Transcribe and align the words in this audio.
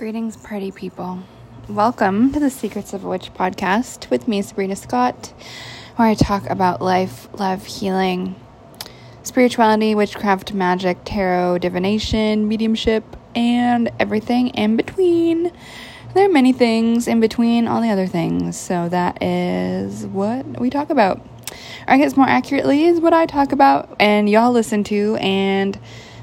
Greetings, 0.00 0.38
party 0.38 0.70
people. 0.70 1.18
Welcome 1.68 2.32
to 2.32 2.40
the 2.40 2.48
Secrets 2.48 2.94
of 2.94 3.04
a 3.04 3.08
Witch 3.10 3.34
podcast 3.34 4.08
with 4.08 4.26
me, 4.26 4.40
Sabrina 4.40 4.74
Scott, 4.74 5.34
where 5.96 6.08
I 6.08 6.14
talk 6.14 6.48
about 6.48 6.80
life, 6.80 7.28
love, 7.38 7.66
healing, 7.66 8.34
spirituality, 9.24 9.94
witchcraft, 9.94 10.54
magic, 10.54 10.96
tarot, 11.04 11.58
divination, 11.58 12.48
mediumship, 12.48 13.04
and 13.34 13.90
everything 14.00 14.48
in 14.48 14.78
between. 14.78 15.52
There 16.14 16.24
are 16.24 16.32
many 16.32 16.54
things 16.54 17.06
in 17.06 17.20
between 17.20 17.68
all 17.68 17.82
the 17.82 17.90
other 17.90 18.06
things, 18.06 18.58
so 18.58 18.88
that 18.88 19.22
is 19.22 20.06
what 20.06 20.58
we 20.58 20.70
talk 20.70 20.88
about. 20.88 21.18
Or 21.18 21.92
I 21.92 21.98
guess 21.98 22.16
more 22.16 22.26
accurately 22.26 22.86
is 22.86 23.00
what 23.02 23.12
I 23.12 23.26
talk 23.26 23.52
about 23.52 23.96
and 24.00 24.30
y'all 24.30 24.50
listen 24.50 24.82
to, 24.84 25.16
and 25.16 25.78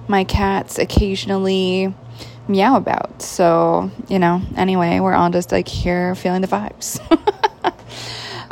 my 0.08 0.24
cats 0.24 0.80
occasionally 0.80 1.94
meow 2.48 2.76
about. 2.76 3.22
So, 3.22 3.92
you 4.08 4.20
know, 4.20 4.42
anyway, 4.56 5.00
we're 5.00 5.14
all 5.14 5.30
just 5.30 5.52
like 5.52 5.68
here 5.68 6.16
feeling 6.16 6.42
the 6.42 6.48
vibes. 6.48 7.00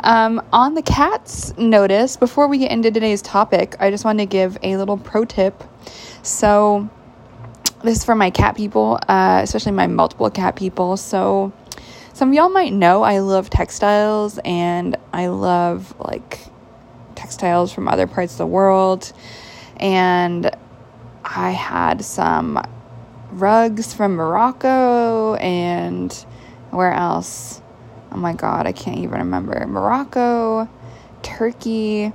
um, 0.00 0.42
on 0.52 0.74
the 0.74 0.82
cats 0.82 1.56
notice, 1.56 2.16
before 2.16 2.48
we 2.48 2.58
get 2.58 2.70
into 2.70 2.90
today's 2.90 3.22
topic, 3.22 3.76
I 3.80 3.90
just 3.90 4.04
want 4.04 4.18
to 4.18 4.26
give 4.26 4.58
a 4.62 4.76
little 4.76 4.96
pro 4.96 5.24
tip. 5.24 5.62
So, 6.22 6.88
this 7.82 7.98
is 7.98 8.04
for 8.04 8.14
my 8.14 8.30
cat 8.30 8.56
people, 8.56 8.98
uh, 9.08 9.40
especially 9.42 9.72
my 9.72 9.86
multiple 9.86 10.30
cat 10.30 10.56
people. 10.56 10.96
So, 10.96 11.52
some 12.12 12.30
of 12.30 12.34
y'all 12.34 12.48
might 12.48 12.72
know 12.72 13.02
I 13.02 13.18
love 13.18 13.50
textiles 13.50 14.38
and 14.44 14.96
I 15.12 15.26
love 15.26 15.94
like 15.98 16.40
textiles 17.14 17.72
from 17.72 17.88
other 17.88 18.06
parts 18.06 18.32
of 18.32 18.38
the 18.38 18.46
world. 18.46 19.12
And 19.76 20.50
I 21.22 21.50
had 21.50 22.02
some 22.02 22.58
rugs 23.32 23.92
from 23.92 24.14
Morocco 24.14 25.34
and 25.34 26.12
where 26.70 26.92
else? 26.92 27.60
Oh 28.12 28.16
my 28.16 28.32
god, 28.32 28.66
I 28.66 28.72
can't 28.72 28.98
even 28.98 29.18
remember. 29.18 29.66
Morocco, 29.66 30.68
Turkey, 31.22 32.12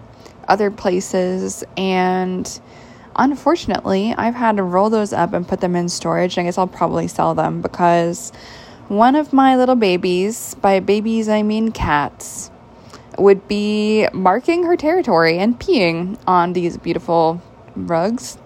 other 0.47 0.71
places, 0.71 1.63
and 1.77 2.59
unfortunately, 3.15 4.13
I've 4.17 4.35
had 4.35 4.57
to 4.57 4.63
roll 4.63 4.89
those 4.89 5.13
up 5.13 5.33
and 5.33 5.47
put 5.47 5.61
them 5.61 5.75
in 5.75 5.89
storage. 5.89 6.37
I 6.37 6.43
guess 6.43 6.57
I'll 6.57 6.67
probably 6.67 7.07
sell 7.07 7.35
them 7.35 7.61
because 7.61 8.31
one 8.87 9.15
of 9.15 9.31
my 9.31 9.55
little 9.57 9.75
babies, 9.75 10.55
by 10.55 10.79
babies 10.79 11.29
I 11.29 11.43
mean 11.43 11.71
cats, 11.71 12.51
would 13.17 13.47
be 13.47 14.07
marking 14.13 14.63
her 14.63 14.75
territory 14.75 15.37
and 15.37 15.59
peeing 15.59 16.17
on 16.27 16.53
these 16.53 16.77
beautiful 16.77 17.41
rugs. 17.75 18.37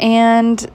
And 0.00 0.70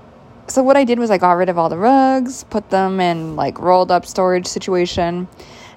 so 0.54 0.62
what 0.62 0.78
I 0.78 0.84
did 0.84 1.00
was 1.00 1.10
I 1.10 1.18
got 1.18 1.32
rid 1.32 1.50
of 1.50 1.58
all 1.58 1.68
the 1.68 1.80
rugs, 1.80 2.44
put 2.44 2.70
them 2.70 3.00
in 3.00 3.36
like 3.36 3.58
rolled 3.58 3.90
up 3.90 4.06
storage 4.06 4.46
situation. 4.46 5.28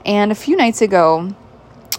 And 0.05 0.31
a 0.31 0.35
few 0.35 0.55
nights 0.55 0.83
ago, 0.83 1.35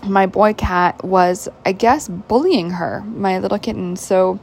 my 0.05 0.27
boy 0.27 0.53
cat 0.53 1.03
was, 1.03 1.49
I 1.65 1.71
guess, 1.71 2.07
bullying 2.07 2.69
her, 2.69 3.01
my 3.01 3.39
little 3.39 3.57
kitten. 3.57 3.95
So 3.95 4.39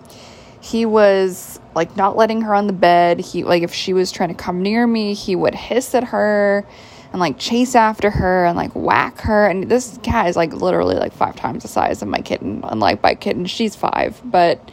he 0.60 0.84
was 0.84 1.60
like 1.77 1.96
not 1.96 2.16
letting 2.16 2.40
her 2.40 2.56
on 2.56 2.66
the 2.66 2.72
bed. 2.72 3.20
He 3.20 3.44
like 3.44 3.62
if 3.62 3.72
she 3.72 3.92
was 3.92 4.10
trying 4.10 4.30
to 4.30 4.34
come 4.34 4.60
near 4.62 4.84
me, 4.84 5.14
he 5.14 5.36
would 5.36 5.55
hiss 5.55 5.94
at 5.94 6.02
her 6.02 6.66
and 7.12 7.20
like 7.20 7.38
chase 7.38 7.77
after 7.77 8.10
her 8.10 8.46
and 8.46 8.56
like 8.56 8.72
whack 8.74 9.20
her. 9.20 9.46
And 9.46 9.70
this 9.70 9.96
cat 10.02 10.27
is 10.27 10.34
like 10.34 10.52
literally 10.52 10.96
like 10.96 11.12
five 11.12 11.36
times 11.36 11.62
the 11.62 11.68
size 11.68 12.02
of 12.02 12.08
my 12.08 12.18
kitten. 12.18 12.62
Unlike 12.64 13.00
my 13.00 13.14
kitten, 13.14 13.46
she's 13.46 13.77
five, 13.77 14.20
but 14.24 14.72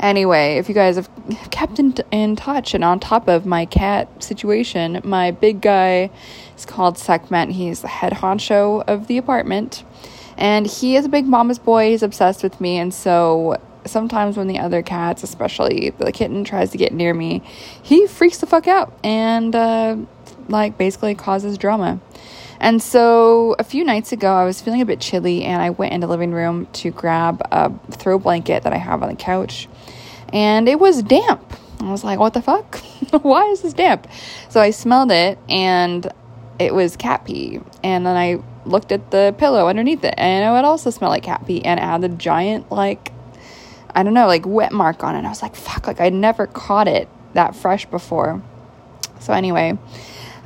Anyway, 0.00 0.56
if 0.56 0.68
you 0.68 0.74
guys 0.74 0.96
have 0.96 1.10
kept 1.50 1.78
in, 1.78 1.94
in 2.12 2.36
touch 2.36 2.72
and 2.72 2.84
on 2.84 3.00
top 3.00 3.26
of 3.28 3.44
my 3.44 3.66
cat 3.66 4.22
situation, 4.22 5.00
my 5.04 5.30
big 5.32 5.60
guy 5.60 6.10
is 6.56 6.64
called 6.64 6.96
Sekhmet. 6.96 7.50
He's 7.50 7.80
the 7.80 7.88
head 7.88 8.12
honcho 8.12 8.84
of 8.86 9.08
the 9.08 9.18
apartment. 9.18 9.82
And 10.36 10.68
he 10.68 10.94
is 10.94 11.04
a 11.04 11.08
big 11.08 11.26
mama's 11.26 11.58
boy. 11.58 11.90
He's 11.90 12.04
obsessed 12.04 12.44
with 12.44 12.60
me. 12.60 12.78
And 12.78 12.94
so 12.94 13.56
sometimes 13.84 14.36
when 14.36 14.46
the 14.46 14.60
other 14.60 14.82
cats, 14.82 15.24
especially 15.24 15.90
the 15.98 16.12
kitten, 16.12 16.44
tries 16.44 16.70
to 16.70 16.78
get 16.78 16.92
near 16.92 17.12
me, 17.12 17.42
he 17.82 18.06
freaks 18.06 18.38
the 18.38 18.46
fuck 18.46 18.68
out 18.68 18.96
and, 19.02 19.56
uh, 19.56 19.96
like, 20.48 20.78
basically 20.78 21.16
causes 21.16 21.58
drama. 21.58 22.00
And 22.60 22.82
so 22.82 23.54
a 23.58 23.64
few 23.64 23.84
nights 23.84 24.12
ago, 24.12 24.32
I 24.32 24.44
was 24.44 24.60
feeling 24.60 24.80
a 24.80 24.86
bit 24.86 25.00
chilly 25.00 25.44
and 25.44 25.62
I 25.62 25.70
went 25.70 25.92
into 25.92 26.06
the 26.06 26.10
living 26.10 26.32
room 26.32 26.66
to 26.74 26.90
grab 26.90 27.40
a 27.52 27.72
throw 27.92 28.18
blanket 28.18 28.64
that 28.64 28.72
I 28.72 28.78
have 28.78 29.02
on 29.02 29.08
the 29.08 29.16
couch. 29.16 29.68
And 30.32 30.68
it 30.68 30.78
was 30.78 31.02
damp. 31.02 31.58
I 31.80 31.90
was 31.90 32.04
like, 32.04 32.18
what 32.18 32.34
the 32.34 32.42
fuck? 32.42 32.76
Why 33.22 33.44
is 33.46 33.62
this 33.62 33.72
damp? 33.72 34.06
So 34.48 34.60
I 34.60 34.70
smelled 34.70 35.12
it 35.12 35.38
and 35.48 36.10
it 36.58 36.74
was 36.74 36.96
cat 36.96 37.24
pee. 37.24 37.60
And 37.84 38.04
then 38.04 38.16
I 38.16 38.42
looked 38.66 38.92
at 38.92 39.10
the 39.10 39.34
pillow 39.38 39.68
underneath 39.68 40.04
it 40.04 40.14
and 40.18 40.44
it 40.44 40.50
would 40.50 40.64
also 40.64 40.90
smell 40.90 41.10
like 41.10 41.22
cat 41.22 41.46
pee. 41.46 41.64
And 41.64 41.78
it 41.78 41.82
had 41.82 42.04
a 42.04 42.08
giant, 42.08 42.70
like, 42.70 43.12
I 43.94 44.02
don't 44.02 44.14
know, 44.14 44.26
like 44.26 44.44
wet 44.44 44.72
mark 44.72 45.04
on 45.04 45.14
it. 45.14 45.24
I 45.24 45.28
was 45.28 45.42
like, 45.42 45.56
fuck, 45.56 45.86
like 45.86 46.00
I 46.00 46.08
never 46.10 46.46
caught 46.46 46.88
it 46.88 47.08
that 47.34 47.54
fresh 47.54 47.86
before. 47.86 48.42
So 49.20 49.32
anyway, 49.32 49.78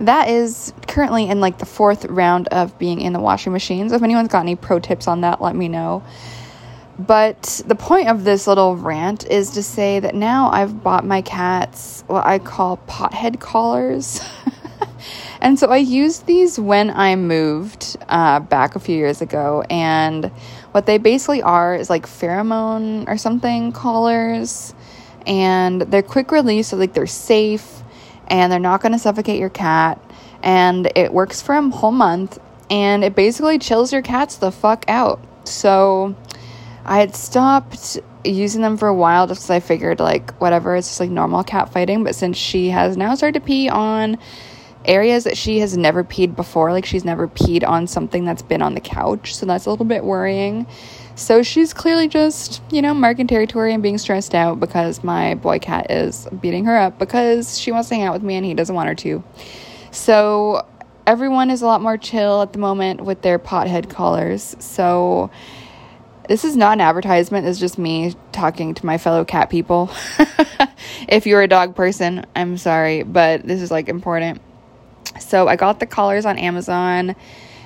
that 0.00 0.28
is 0.28 0.72
currently 0.88 1.28
in 1.28 1.40
like 1.40 1.58
the 1.58 1.66
fourth 1.66 2.04
round 2.06 2.48
of 2.48 2.78
being 2.78 3.00
in 3.00 3.12
the 3.12 3.20
washing 3.20 3.52
machine. 3.52 3.88
So 3.88 3.96
if 3.96 4.02
anyone's 4.02 4.28
got 4.28 4.40
any 4.40 4.56
pro 4.56 4.78
tips 4.78 5.06
on 5.06 5.22
that, 5.22 5.40
let 5.40 5.54
me 5.54 5.68
know. 5.68 6.02
But 6.98 7.62
the 7.66 7.74
point 7.74 8.08
of 8.08 8.24
this 8.24 8.46
little 8.46 8.76
rant 8.76 9.26
is 9.26 9.50
to 9.52 9.62
say 9.62 10.00
that 10.00 10.14
now 10.14 10.50
I've 10.50 10.82
bought 10.82 11.06
my 11.06 11.22
cats 11.22 12.04
what 12.06 12.26
I 12.26 12.38
call 12.38 12.76
pothead 12.86 13.40
collars. 13.40 14.20
and 15.40 15.58
so 15.58 15.68
I 15.68 15.78
used 15.78 16.26
these 16.26 16.58
when 16.58 16.90
I 16.90 17.16
moved 17.16 17.96
uh, 18.08 18.40
back 18.40 18.76
a 18.76 18.78
few 18.78 18.96
years 18.96 19.22
ago. 19.22 19.64
And 19.70 20.26
what 20.72 20.84
they 20.84 20.98
basically 20.98 21.42
are 21.42 21.74
is 21.74 21.88
like 21.88 22.06
pheromone 22.06 23.08
or 23.08 23.16
something 23.16 23.72
collars. 23.72 24.74
And 25.26 25.82
they're 25.82 26.02
quick 26.02 26.30
release, 26.30 26.68
so 26.68 26.76
like 26.76 26.92
they're 26.92 27.06
safe 27.06 27.82
and 28.26 28.52
they're 28.52 28.58
not 28.58 28.82
going 28.82 28.92
to 28.92 28.98
suffocate 28.98 29.38
your 29.40 29.50
cat. 29.50 30.02
And 30.42 30.90
it 30.94 31.12
works 31.12 31.40
for 31.40 31.54
a 31.54 31.70
whole 31.70 31.92
month 31.92 32.38
and 32.70 33.04
it 33.04 33.14
basically 33.14 33.58
chills 33.58 33.92
your 33.92 34.02
cats 34.02 34.36
the 34.36 34.50
fuck 34.50 34.84
out. 34.88 35.20
So 35.44 36.16
I 36.84 36.98
had 36.98 37.14
stopped 37.14 37.98
using 38.24 38.62
them 38.62 38.76
for 38.76 38.88
a 38.88 38.94
while 38.94 39.26
just 39.26 39.42
because 39.42 39.50
I 39.50 39.60
figured, 39.60 40.00
like, 40.00 40.32
whatever, 40.40 40.76
it's 40.76 40.88
just 40.88 41.00
like 41.00 41.10
normal 41.10 41.44
cat 41.44 41.72
fighting. 41.72 42.04
But 42.04 42.14
since 42.14 42.36
she 42.36 42.70
has 42.70 42.96
now 42.96 43.14
started 43.14 43.40
to 43.40 43.46
pee 43.46 43.68
on 43.68 44.18
areas 44.84 45.24
that 45.24 45.36
she 45.36 45.60
has 45.60 45.76
never 45.76 46.02
peed 46.02 46.34
before, 46.34 46.72
like, 46.72 46.84
she's 46.84 47.04
never 47.04 47.28
peed 47.28 47.66
on 47.66 47.86
something 47.86 48.24
that's 48.24 48.42
been 48.42 48.62
on 48.62 48.74
the 48.74 48.80
couch. 48.80 49.34
So 49.34 49.46
that's 49.46 49.66
a 49.66 49.70
little 49.70 49.84
bit 49.84 50.04
worrying. 50.04 50.66
So 51.14 51.42
she's 51.42 51.74
clearly 51.74 52.08
just, 52.08 52.62
you 52.70 52.82
know, 52.82 52.94
marking 52.94 53.26
territory 53.26 53.74
and 53.74 53.82
being 53.82 53.98
stressed 53.98 54.34
out 54.34 54.58
because 54.58 55.04
my 55.04 55.34
boy 55.34 55.58
cat 55.58 55.90
is 55.90 56.26
beating 56.40 56.64
her 56.64 56.76
up 56.76 56.98
because 56.98 57.58
she 57.58 57.70
wants 57.70 57.90
to 57.90 57.94
hang 57.94 58.04
out 58.04 58.14
with 58.14 58.22
me 58.22 58.36
and 58.36 58.46
he 58.46 58.54
doesn't 58.54 58.74
want 58.74 58.88
her 58.88 58.94
to. 58.94 59.22
So 59.90 60.66
everyone 61.06 61.50
is 61.50 61.62
a 61.62 61.66
lot 61.66 61.82
more 61.82 61.98
chill 61.98 62.42
at 62.42 62.52
the 62.52 62.58
moment 62.58 63.02
with 63.02 63.22
their 63.22 63.38
pothead 63.38 63.90
collars. 63.90 64.56
So 64.58 65.30
this 66.28 66.44
is 66.44 66.56
not 66.56 66.74
an 66.74 66.80
advertisement, 66.80 67.46
it's 67.46 67.58
just 67.58 67.78
me 67.78 68.14
talking 68.32 68.74
to 68.74 68.86
my 68.86 68.98
fellow 68.98 69.24
cat 69.24 69.50
people. 69.50 69.90
if 71.08 71.26
you're 71.26 71.42
a 71.42 71.48
dog 71.48 71.74
person, 71.74 72.24
I'm 72.34 72.56
sorry, 72.56 73.02
but 73.02 73.42
this 73.46 73.60
is 73.60 73.70
like 73.70 73.88
important. 73.88 74.40
So 75.20 75.48
I 75.48 75.56
got 75.56 75.80
the 75.80 75.86
collars 75.86 76.24
on 76.24 76.38
Amazon 76.38 77.16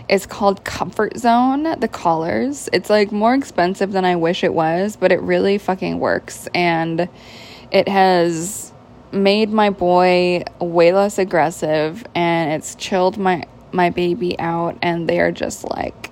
it's 0.09 0.27
called 0.27 0.65
Comfort 0.65 1.17
Zone, 1.17 1.79
the 1.81 1.89
collars. 1.89 2.69
It's 2.73 2.89
like 2.89 3.11
more 3.11 3.35
expensive 3.35 3.93
than 3.93 4.05
I 4.05 4.17
wish 4.17 4.45
it 4.45 4.55
was, 4.55 4.97
but 4.97 5.11
it 5.11 5.21
really 5.21 5.59
fucking 5.59 5.99
works. 5.99 6.49
And 6.55 7.09
it 7.73 7.89
has 7.89 8.73
made 9.11 9.51
my 9.51 9.71
boy 9.71 10.45
way 10.61 10.93
less 10.93 11.19
aggressive 11.19 12.05
and 12.15 12.53
it's 12.53 12.75
chilled 12.75 13.17
my 13.17 13.45
my 13.73 13.91
baby 13.91 14.39
out 14.39 14.77
and 14.83 15.09
they 15.09 15.21
are 15.21 15.33
just 15.33 15.65
like 15.65 16.11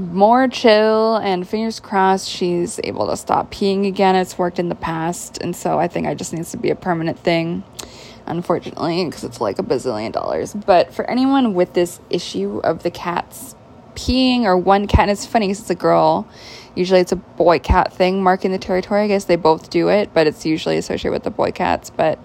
more 0.00 0.48
chill 0.48 1.16
and 1.16 1.46
fingers 1.46 1.80
crossed 1.80 2.28
she's 2.28 2.80
able 2.84 3.08
to 3.08 3.16
stop 3.16 3.52
peeing 3.52 3.86
again. 3.86 4.16
It's 4.16 4.38
worked 4.38 4.58
in 4.58 4.68
the 4.68 4.74
past 4.74 5.38
and 5.40 5.54
so 5.54 5.78
I 5.78 5.88
think 5.88 6.06
I 6.06 6.14
just 6.14 6.32
needs 6.32 6.50
to 6.52 6.56
be 6.56 6.70
a 6.70 6.76
permanent 6.76 7.18
thing 7.18 7.62
unfortunately, 8.26 9.04
because 9.04 9.24
it's 9.24 9.40
like 9.40 9.58
a 9.58 9.62
bazillion 9.62 10.12
dollars. 10.12 10.54
But 10.54 10.94
for 10.94 11.08
anyone 11.10 11.54
with 11.54 11.74
this 11.74 12.00
issue 12.08 12.60
of 12.62 12.82
the 12.82 12.90
cats 12.90 13.54
peeing 13.94 14.42
or 14.42 14.56
one 14.56 14.86
cat, 14.86 15.02
and 15.02 15.10
it's 15.10 15.26
funny 15.26 15.48
because 15.48 15.60
it's 15.60 15.70
a 15.70 15.74
girl. 15.74 16.26
Usually 16.74 17.00
it's 17.00 17.12
a 17.12 17.16
boy 17.16 17.58
cat 17.58 17.92
thing 17.92 18.22
marking 18.22 18.52
the 18.52 18.58
territory. 18.58 19.02
I 19.02 19.08
guess 19.08 19.24
they 19.24 19.36
both 19.36 19.70
do 19.70 19.88
it, 19.88 20.14
but 20.14 20.26
it's 20.26 20.46
usually 20.46 20.76
associated 20.76 21.12
with 21.12 21.24
the 21.24 21.30
boy 21.30 21.50
cats. 21.50 21.90
But 21.90 22.18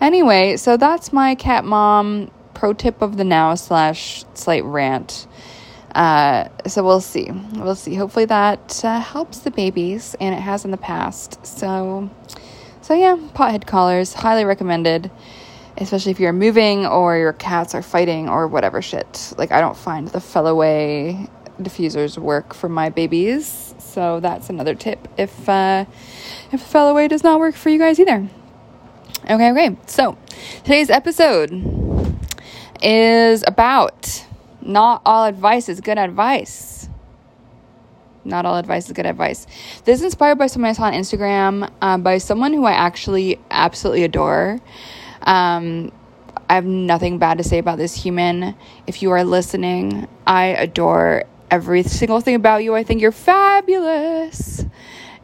anyway, 0.00 0.56
so 0.56 0.76
that's 0.76 1.12
my 1.12 1.34
cat 1.36 1.64
mom 1.64 2.30
pro 2.52 2.72
tip 2.72 3.00
of 3.02 3.16
the 3.16 3.24
now 3.24 3.54
slash 3.54 4.24
slight 4.34 4.64
rant. 4.64 5.26
Uh, 5.94 6.48
so 6.66 6.82
we'll 6.82 7.00
see. 7.00 7.30
We'll 7.54 7.76
see. 7.76 7.94
Hopefully 7.94 8.24
that 8.24 8.84
uh, 8.84 9.00
helps 9.00 9.38
the 9.38 9.50
babies, 9.50 10.16
and 10.20 10.34
it 10.34 10.40
has 10.40 10.64
in 10.64 10.70
the 10.72 10.76
past. 10.76 11.46
So, 11.46 12.10
so 12.82 12.94
yeah, 12.94 13.16
pothead 13.34 13.66
collars, 13.66 14.12
highly 14.12 14.44
recommended. 14.44 15.10
especially 15.76 16.12
if 16.12 16.20
you're 16.20 16.32
moving 16.32 16.86
or 16.86 17.16
your 17.16 17.32
cats 17.32 17.74
are 17.74 17.82
fighting 17.82 18.28
or 18.28 18.46
whatever 18.46 18.80
shit. 18.80 19.32
Like, 19.36 19.52
I 19.52 19.60
don't 19.60 19.76
find 19.76 20.08
the 20.08 20.18
Feliway 20.18 21.28
diffusers 21.58 22.18
work 22.18 22.54
for 22.54 22.68
my 22.68 22.90
babies. 22.90 23.74
So 23.78 24.20
that's 24.20 24.50
another 24.50 24.74
tip 24.74 25.06
if 25.16 25.48
uh, 25.48 25.84
if 26.52 26.60
the 26.72 26.78
Feliway 26.78 27.08
does 27.08 27.22
not 27.22 27.38
work 27.38 27.54
for 27.54 27.70
you 27.70 27.78
guys 27.78 27.98
either. 28.00 28.28
Okay, 29.24 29.50
okay. 29.50 29.76
So 29.86 30.18
today's 30.64 30.90
episode 30.90 31.52
is 32.82 33.44
about 33.46 34.26
not 34.64 35.02
all 35.04 35.24
advice 35.24 35.68
is 35.68 35.80
good 35.80 35.98
advice. 35.98 36.88
Not 38.24 38.46
all 38.46 38.56
advice 38.56 38.86
is 38.86 38.92
good 38.92 39.06
advice. 39.06 39.46
This 39.84 40.00
is 40.00 40.04
inspired 40.04 40.38
by 40.38 40.46
someone 40.46 40.70
I 40.70 40.72
saw 40.72 40.84
on 40.84 40.94
Instagram 40.94 41.70
uh, 41.82 41.98
by 41.98 42.18
someone 42.18 42.52
who 42.52 42.64
I 42.64 42.72
actually 42.72 43.38
absolutely 43.50 44.04
adore. 44.04 44.60
Um, 45.22 45.92
I 46.48 46.54
have 46.54 46.64
nothing 46.64 47.18
bad 47.18 47.38
to 47.38 47.44
say 47.44 47.58
about 47.58 47.78
this 47.78 47.94
human. 47.94 48.54
If 48.86 49.02
you 49.02 49.10
are 49.10 49.24
listening, 49.24 50.08
I 50.26 50.46
adore 50.46 51.24
every 51.50 51.82
single 51.82 52.20
thing 52.20 52.34
about 52.34 52.64
you. 52.64 52.74
I 52.74 52.82
think 52.82 53.00
you're 53.00 53.12
fabulous. 53.12 54.64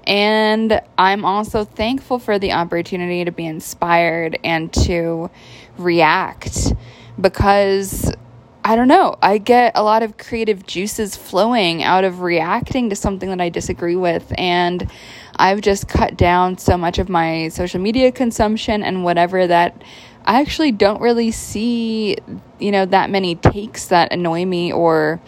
And 0.04 0.80
I'm 0.96 1.24
also 1.24 1.64
thankful 1.64 2.18
for 2.18 2.38
the 2.38 2.52
opportunity 2.52 3.24
to 3.24 3.32
be 3.32 3.46
inspired 3.46 4.38
and 4.42 4.72
to 4.72 5.30
react 5.76 6.72
because 7.20 8.12
I 8.62 8.76
don't 8.76 8.88
know, 8.88 9.16
I 9.22 9.38
get 9.38 9.72
a 9.74 9.82
lot 9.82 10.02
of 10.02 10.18
creative 10.18 10.66
juices 10.66 11.16
flowing 11.16 11.82
out 11.82 12.04
of 12.04 12.20
reacting 12.20 12.90
to 12.90 12.96
something 12.96 13.30
that 13.30 13.40
I 13.40 13.48
disagree 13.48 13.96
with. 13.96 14.32
And 14.36 14.90
I've 15.36 15.62
just 15.62 15.88
cut 15.88 16.16
down 16.16 16.58
so 16.58 16.76
much 16.76 16.98
of 16.98 17.08
my 17.08 17.48
social 17.48 17.80
media 17.80 18.12
consumption 18.12 18.82
and 18.82 19.02
whatever 19.02 19.46
that 19.46 19.82
I 20.26 20.42
actually 20.42 20.72
don't 20.72 21.00
really 21.00 21.30
see, 21.30 22.18
you 22.58 22.70
know, 22.70 22.84
that 22.84 23.08
many 23.08 23.34
takes 23.34 23.86
that 23.86 24.12
annoy 24.12 24.44
me 24.44 24.72
or, 24.72 25.22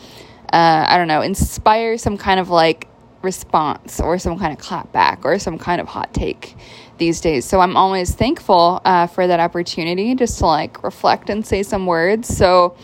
uh, 0.53 0.85
I 0.87 0.99
don't 0.99 1.09
know, 1.09 1.23
inspire 1.23 1.97
some 1.97 2.19
kind 2.19 2.39
of 2.39 2.51
like 2.51 2.87
response 3.23 3.99
or 3.99 4.19
some 4.19 4.39
kind 4.39 4.53
of 4.53 4.63
clapback 4.63 5.25
or 5.25 5.39
some 5.39 5.59
kind 5.59 5.81
of 5.81 5.89
hot 5.89 6.13
take 6.13 6.55
these 6.99 7.23
days. 7.23 7.47
So 7.47 7.61
I'm 7.61 7.79
always 7.79 8.15
thankful 8.15 8.83
uh, 8.85 9.07
for 9.07 9.27
that 9.27 9.41
opportunity 9.41 10.15
just 10.15 10.39
to 10.41 10.47
like 10.47 10.83
reflect 10.83 11.31
and 11.31 11.47
say 11.47 11.63
some 11.63 11.87
words. 11.87 12.29
So 12.29 12.77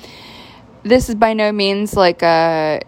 this 0.83 1.09
is 1.09 1.15
by 1.15 1.33
no 1.33 1.53
means 1.53 1.95
like 1.95 2.23
uh, 2.23 2.81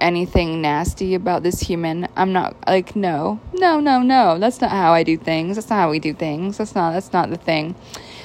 anything 0.00 0.62
nasty 0.62 1.14
about 1.14 1.42
this 1.42 1.60
human. 1.60 2.08
I'm 2.16 2.32
not 2.32 2.56
like 2.66 2.96
no, 2.96 3.40
no, 3.52 3.80
no, 3.80 4.02
no. 4.02 4.38
That's 4.38 4.60
not 4.60 4.70
how 4.70 4.92
I 4.92 5.02
do 5.02 5.16
things. 5.16 5.56
That's 5.56 5.70
not 5.70 5.76
how 5.76 5.90
we 5.90 5.98
do 5.98 6.14
things. 6.14 6.58
That's 6.58 6.74
not 6.74 6.92
that's 6.92 7.12
not 7.12 7.30
the 7.30 7.36
thing. 7.36 7.74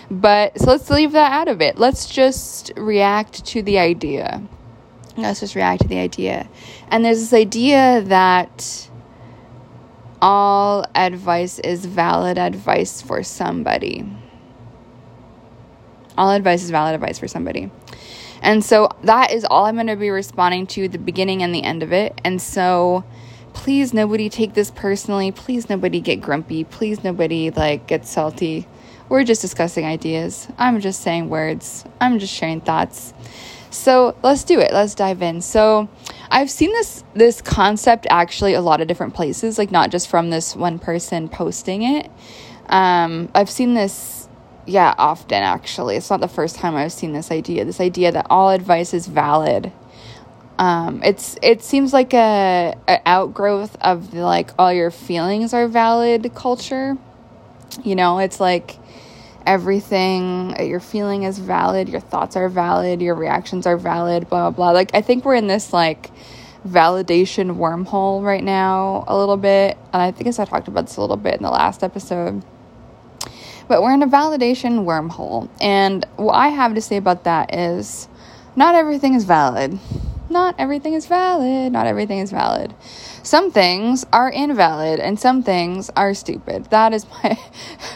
But 0.10 0.60
so 0.60 0.72
let's 0.72 0.90
leave 0.90 1.14
that 1.14 1.32
out 1.32 1.48
of 1.48 1.62
it. 1.62 1.78
Let's 1.78 2.08
just 2.08 2.72
react 2.78 3.46
to 3.48 3.62
the 3.62 3.80
idea. 3.80 4.42
Let's 5.18 5.40
just 5.40 5.56
react 5.56 5.82
to 5.84 5.88
the 5.88 5.98
idea. 5.98 6.48
And 6.90 7.04
there's 7.04 7.20
this 7.20 7.34
idea 7.34 8.02
that 8.02 8.90
all 10.22 10.86
advice 10.94 11.60
is 11.60 11.86
valid 11.86 12.38
advice 12.38 13.02
for 13.02 13.24
somebody. 13.24 14.06
All 16.18 16.32
advice 16.32 16.64
is 16.64 16.70
valid 16.70 16.96
advice 16.96 17.20
for 17.20 17.28
somebody. 17.28 17.72
And 18.42 18.64
so 18.64 18.90
that 19.04 19.32
is 19.32 19.46
all 19.46 19.66
I'm 19.66 19.76
going 19.76 19.88
to 19.88 19.96
be 19.96 20.10
responding 20.10 20.68
to 20.68 20.88
the 20.88 20.98
beginning 20.98 21.44
and 21.44 21.54
the 21.54 21.64
end 21.64 21.84
of 21.84 21.92
it. 21.92 22.20
And 22.24 22.42
so 22.42 23.04
please 23.54 23.94
nobody 23.94 24.30
take 24.30 24.54
this 24.54 24.72
personally. 24.72 25.32
Please 25.32 25.70
nobody 25.70 26.00
get 26.00 26.18
grumpy. 26.18 26.64
Please 26.64 27.04
nobody 27.04 27.50
like 27.52 27.88
get 27.88 28.06
salty. 28.06 28.68
We're 29.08 29.24
just 29.24 29.42
discussing 29.42 29.86
ideas. 29.86 30.48
I'm 30.58 30.82
just 30.82 31.02
saying 31.02 31.30
words. 31.30 31.86
I'm 32.02 32.20
just 32.20 32.34
sharing 32.34 32.62
thoughts. 32.62 33.14
So 33.70 34.16
let's 34.24 34.44
do 34.44 34.60
it. 34.60 34.72
Let's 34.72 34.96
dive 34.96 35.22
in. 35.22 35.42
So 35.42 35.90
I've 36.32 36.50
seen 36.50 36.72
this 36.72 37.04
this 37.14 37.42
concept 37.42 38.08
actually 38.10 38.54
a 38.54 38.62
lot 38.62 38.82
of 38.82 38.88
different 38.88 39.14
places, 39.14 39.58
like 39.58 39.72
not 39.72 39.92
just 39.92 40.08
from 40.08 40.30
this 40.30 40.56
one 40.56 40.80
person 40.80 41.30
posting 41.30 41.84
it. 41.84 42.10
Um, 42.68 43.30
I've 43.36 43.50
seen 43.50 43.74
this, 43.74 44.25
yeah, 44.66 44.94
often 44.98 45.44
actually. 45.44 45.96
It's 45.96 46.10
not 46.10 46.22
the 46.22 46.28
first 46.28 46.56
time 46.56 46.76
I've 46.76 46.92
seen 46.92 47.14
this 47.14 47.32
idea. 47.32 47.66
This 47.66 47.82
idea 47.82 48.12
that 48.12 48.28
all 48.30 48.50
advice 48.50 48.94
is 48.94 49.08
valid. 49.08 49.72
Um, 50.58 51.02
it's 51.04 51.38
it 51.42 51.64
seems 51.64 51.92
like 51.92 52.14
a, 52.14 52.76
a 52.88 53.02
outgrowth 53.06 53.76
of 53.82 54.12
the, 54.12 54.22
like 54.22 54.52
all 54.58 54.72
your 54.72 54.92
feelings 54.92 55.54
are 55.54 55.68
valid 55.68 56.34
culture. 56.34 56.98
You 57.84 57.96
know, 57.96 58.20
it's 58.20 58.40
like 58.40 58.78
everything 59.46 60.56
you're 60.60 60.80
feeling 60.80 61.24
is 61.24 61.38
valid, 61.40 61.90
your 61.90 62.00
thoughts 62.00 62.36
are 62.36 62.50
valid, 62.50 63.02
your 63.02 63.16
reactions 63.16 63.66
are 63.68 63.78
valid, 63.78 64.30
blah, 64.30 64.50
blah, 64.50 64.56
blah. 64.56 64.72
Like, 64.72 64.92
I 64.94 65.02
think 65.02 65.26
we're 65.26 65.36
in 65.36 65.48
this, 65.48 65.72
like, 65.72 66.12
validation 66.68 67.58
wormhole 67.58 68.24
right 68.24 68.44
now 68.44 69.04
a 69.08 69.18
little 69.18 69.38
bit. 69.38 69.78
And 69.94 70.02
I 70.02 70.12
think 70.12 70.28
I 70.40 70.46
talked 70.46 70.68
about 70.68 70.88
this 70.88 70.98
a 70.98 71.02
little 71.02 71.18
bit 71.18 71.36
in 71.36 71.44
the 71.44 71.52
last 71.52 71.84
episode. 71.84 72.44
But 73.68 73.82
we're 73.82 73.94
in 73.94 74.04
a 74.04 74.08
validation 74.08 74.86
wormhole. 74.86 75.50
And 75.62 76.06
what 76.18 76.34
I 76.34 76.50
have 76.50 76.76
to 76.76 76.82
say 76.82 76.98
about 76.98 77.24
that 77.24 77.54
is 77.54 78.08
not 78.56 78.76
everything 78.76 79.14
is 79.16 79.24
valid. 79.24 79.80
Not 80.30 80.56
everything 80.58 80.94
is 80.94 81.08
valid. 81.08 81.72
Not 81.72 81.88
everything 81.88 82.20
is 82.20 82.32
valid. 82.32 82.74
Some 83.24 83.52
things 83.52 84.06
are 84.14 84.30
invalid 84.30 85.00
and 85.00 85.20
some 85.20 85.44
things 85.44 85.90
are 85.96 86.14
stupid. 86.14 86.66
That 86.66 86.94
is 86.94 87.06
my 87.24 87.38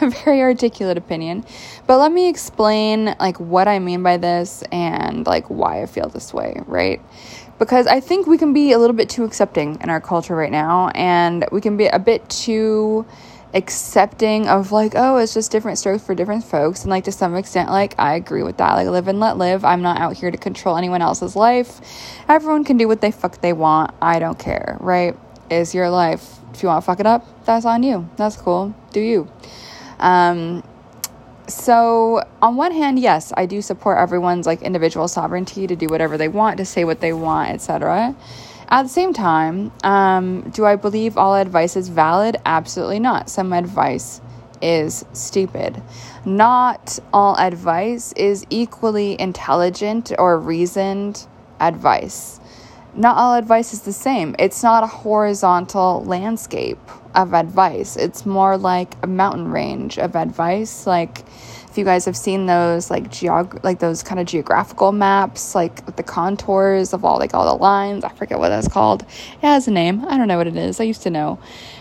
very 0.24 0.40
articulate 0.40 0.98
opinion. 0.98 1.44
But 1.86 1.98
let 1.98 2.12
me 2.12 2.28
explain 2.28 3.14
like 3.20 3.38
what 3.38 3.68
I 3.68 3.78
mean 3.78 4.02
by 4.02 4.16
this 4.16 4.62
and 4.72 5.26
like 5.26 5.46
why 5.46 5.82
I 5.82 5.86
feel 5.86 6.08
this 6.08 6.34
way, 6.34 6.60
right? 6.66 7.00
Because 7.58 7.86
I 7.86 8.00
think 8.00 8.26
we 8.26 8.38
can 8.38 8.52
be 8.52 8.72
a 8.72 8.78
little 8.78 8.96
bit 8.96 9.08
too 9.08 9.24
accepting 9.24 9.78
in 9.80 9.90
our 9.90 10.00
culture 10.00 10.34
right 10.34 10.50
now 10.50 10.88
and 10.94 11.44
we 11.52 11.60
can 11.60 11.76
be 11.76 11.86
a 11.86 11.98
bit 11.98 12.28
too 12.28 13.06
accepting 13.52 14.48
of 14.48 14.70
like 14.70 14.92
oh 14.94 15.16
it's 15.16 15.34
just 15.34 15.50
different 15.50 15.78
strokes 15.78 16.04
for 16.04 16.14
different 16.14 16.44
folks. 16.44 16.82
And 16.82 16.90
like 16.90 17.04
to 17.04 17.12
some 17.12 17.34
extent 17.34 17.70
like 17.70 17.94
i 17.98 18.14
agree 18.14 18.42
with 18.42 18.58
that. 18.58 18.74
Like 18.74 18.88
live 18.88 19.08
and 19.08 19.20
let 19.20 19.38
live. 19.38 19.64
I'm 19.64 19.82
not 19.82 20.00
out 20.00 20.16
here 20.16 20.30
to 20.30 20.38
control 20.38 20.76
anyone 20.76 21.02
else's 21.02 21.36
life. 21.36 21.80
Everyone 22.28 22.64
can 22.64 22.76
do 22.76 22.88
what 22.88 23.00
they 23.00 23.10
fuck 23.10 23.40
they 23.40 23.52
want. 23.52 23.92
I 24.00 24.18
don't 24.18 24.38
care 24.38 24.76
right? 24.80 25.16
Is 25.50 25.74
your 25.74 25.90
life. 25.90 26.36
If 26.54 26.62
you 26.62 26.68
want 26.68 26.82
to 26.82 26.86
fuck 26.86 27.00
it 27.00 27.06
up 27.06 27.26
that's 27.44 27.64
on 27.64 27.82
you. 27.82 28.08
That's 28.16 28.36
cool. 28.36 28.74
Do 28.92 29.00
you. 29.00 29.28
Um 29.98 30.62
so 31.50 32.22
on 32.40 32.54
one 32.54 32.72
hand 32.72 32.98
yes 32.98 33.32
i 33.36 33.44
do 33.44 33.60
support 33.60 33.98
everyone's 33.98 34.46
like 34.46 34.62
individual 34.62 35.08
sovereignty 35.08 35.66
to 35.66 35.74
do 35.74 35.88
whatever 35.88 36.16
they 36.16 36.28
want 36.28 36.56
to 36.58 36.64
say 36.64 36.84
what 36.84 37.00
they 37.00 37.12
want 37.12 37.50
etc 37.50 38.14
at 38.70 38.84
the 38.84 38.88
same 38.88 39.12
time, 39.12 39.72
um, 39.82 40.50
do 40.50 40.64
I 40.64 40.76
believe 40.76 41.18
all 41.18 41.34
advice 41.34 41.76
is 41.76 41.88
valid? 41.88 42.36
Absolutely 42.46 43.00
not. 43.00 43.28
Some 43.28 43.52
advice 43.52 44.20
is 44.62 45.04
stupid. 45.12 45.82
Not 46.24 46.98
all 47.12 47.36
advice 47.36 48.12
is 48.12 48.46
equally 48.50 49.20
intelligent 49.20 50.12
or 50.18 50.38
reasoned 50.38 51.26
advice. 51.58 52.40
Not 52.94 53.16
all 53.16 53.34
advice 53.34 53.72
is 53.72 53.82
the 53.82 53.92
same. 53.92 54.36
It's 54.38 54.62
not 54.62 54.84
a 54.84 54.88
horizontal 54.88 56.04
landscape 56.04 56.78
of 57.14 57.34
advice, 57.34 57.96
it's 57.96 58.24
more 58.24 58.56
like 58.56 58.94
a 59.02 59.06
mountain 59.06 59.50
range 59.50 59.98
of 59.98 60.14
advice. 60.14 60.86
Like, 60.86 61.24
if 61.70 61.78
you 61.78 61.84
guys 61.84 62.04
have 62.04 62.16
seen 62.16 62.46
those 62.46 62.90
like 62.90 63.10
geog 63.10 63.62
like 63.62 63.78
those 63.78 64.02
kind 64.02 64.20
of 64.20 64.26
geographical 64.26 64.90
maps 64.90 65.54
like 65.54 65.84
with 65.86 65.96
the 65.96 66.02
contours 66.02 66.92
of 66.92 67.04
all 67.04 67.18
like 67.18 67.32
all 67.32 67.46
the 67.56 67.62
lines 67.62 68.02
i 68.02 68.08
forget 68.08 68.38
what 68.38 68.48
that's 68.48 68.66
called 68.66 69.02
it 69.02 69.40
has 69.40 69.68
a 69.68 69.70
name 69.70 70.04
i 70.06 70.16
don't 70.16 70.26
know 70.26 70.36
what 70.36 70.48
it 70.48 70.56
is 70.56 70.80
i 70.80 70.84
used 70.84 71.02
to 71.02 71.10
know 71.10 71.38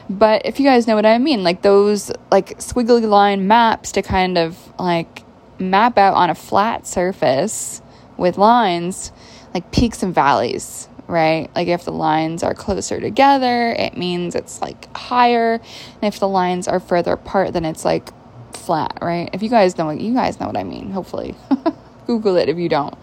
but 0.10 0.46
if 0.46 0.60
you 0.60 0.66
guys 0.66 0.86
know 0.86 0.96
what 0.96 1.06
i 1.06 1.18
mean 1.18 1.44
like 1.44 1.64
those 1.64 2.12
like 2.32 2.58
squiggly 2.60 3.08
line 3.08 3.48
maps 3.48 3.92
to 3.92 4.02
kind 4.02 4.38
of 4.38 4.58
like 4.78 5.24
map 5.58 5.98
out 5.98 6.14
on 6.14 6.30
a 6.30 6.36
flat 6.36 6.86
surface 6.86 7.82
with 8.16 8.38
lines 8.38 9.12
like 9.54 9.72
peaks 9.72 10.04
and 10.04 10.14
valleys 10.14 10.88
right? 11.08 11.50
Like 11.56 11.68
if 11.68 11.86
the 11.86 11.92
lines 11.92 12.44
are 12.44 12.54
closer 12.54 13.00
together, 13.00 13.72
it 13.72 13.98
means 13.98 14.36
it's 14.36 14.62
like 14.62 14.96
higher. 14.96 15.54
And 15.54 16.14
if 16.14 16.20
the 16.20 16.28
lines 16.28 16.68
are 16.68 16.80
further 16.80 17.14
apart, 17.14 17.54
then 17.54 17.66
it's 17.66 17.84
like 17.84 18.10
flat, 18.60 19.00
right? 19.02 19.30
If 19.34 19.42
you 19.42 19.50
guys 19.50 19.78
know 19.78 19.90
you 19.90 20.14
guys 20.14 20.40
know 20.40 20.48
what 20.48 20.58
I 20.58 20.64
mean, 20.64 20.92
hopefully. 20.92 21.36
Google 22.08 22.38
it 22.38 22.50
if 22.50 22.58
you 22.58 22.70
don't. 22.70 22.96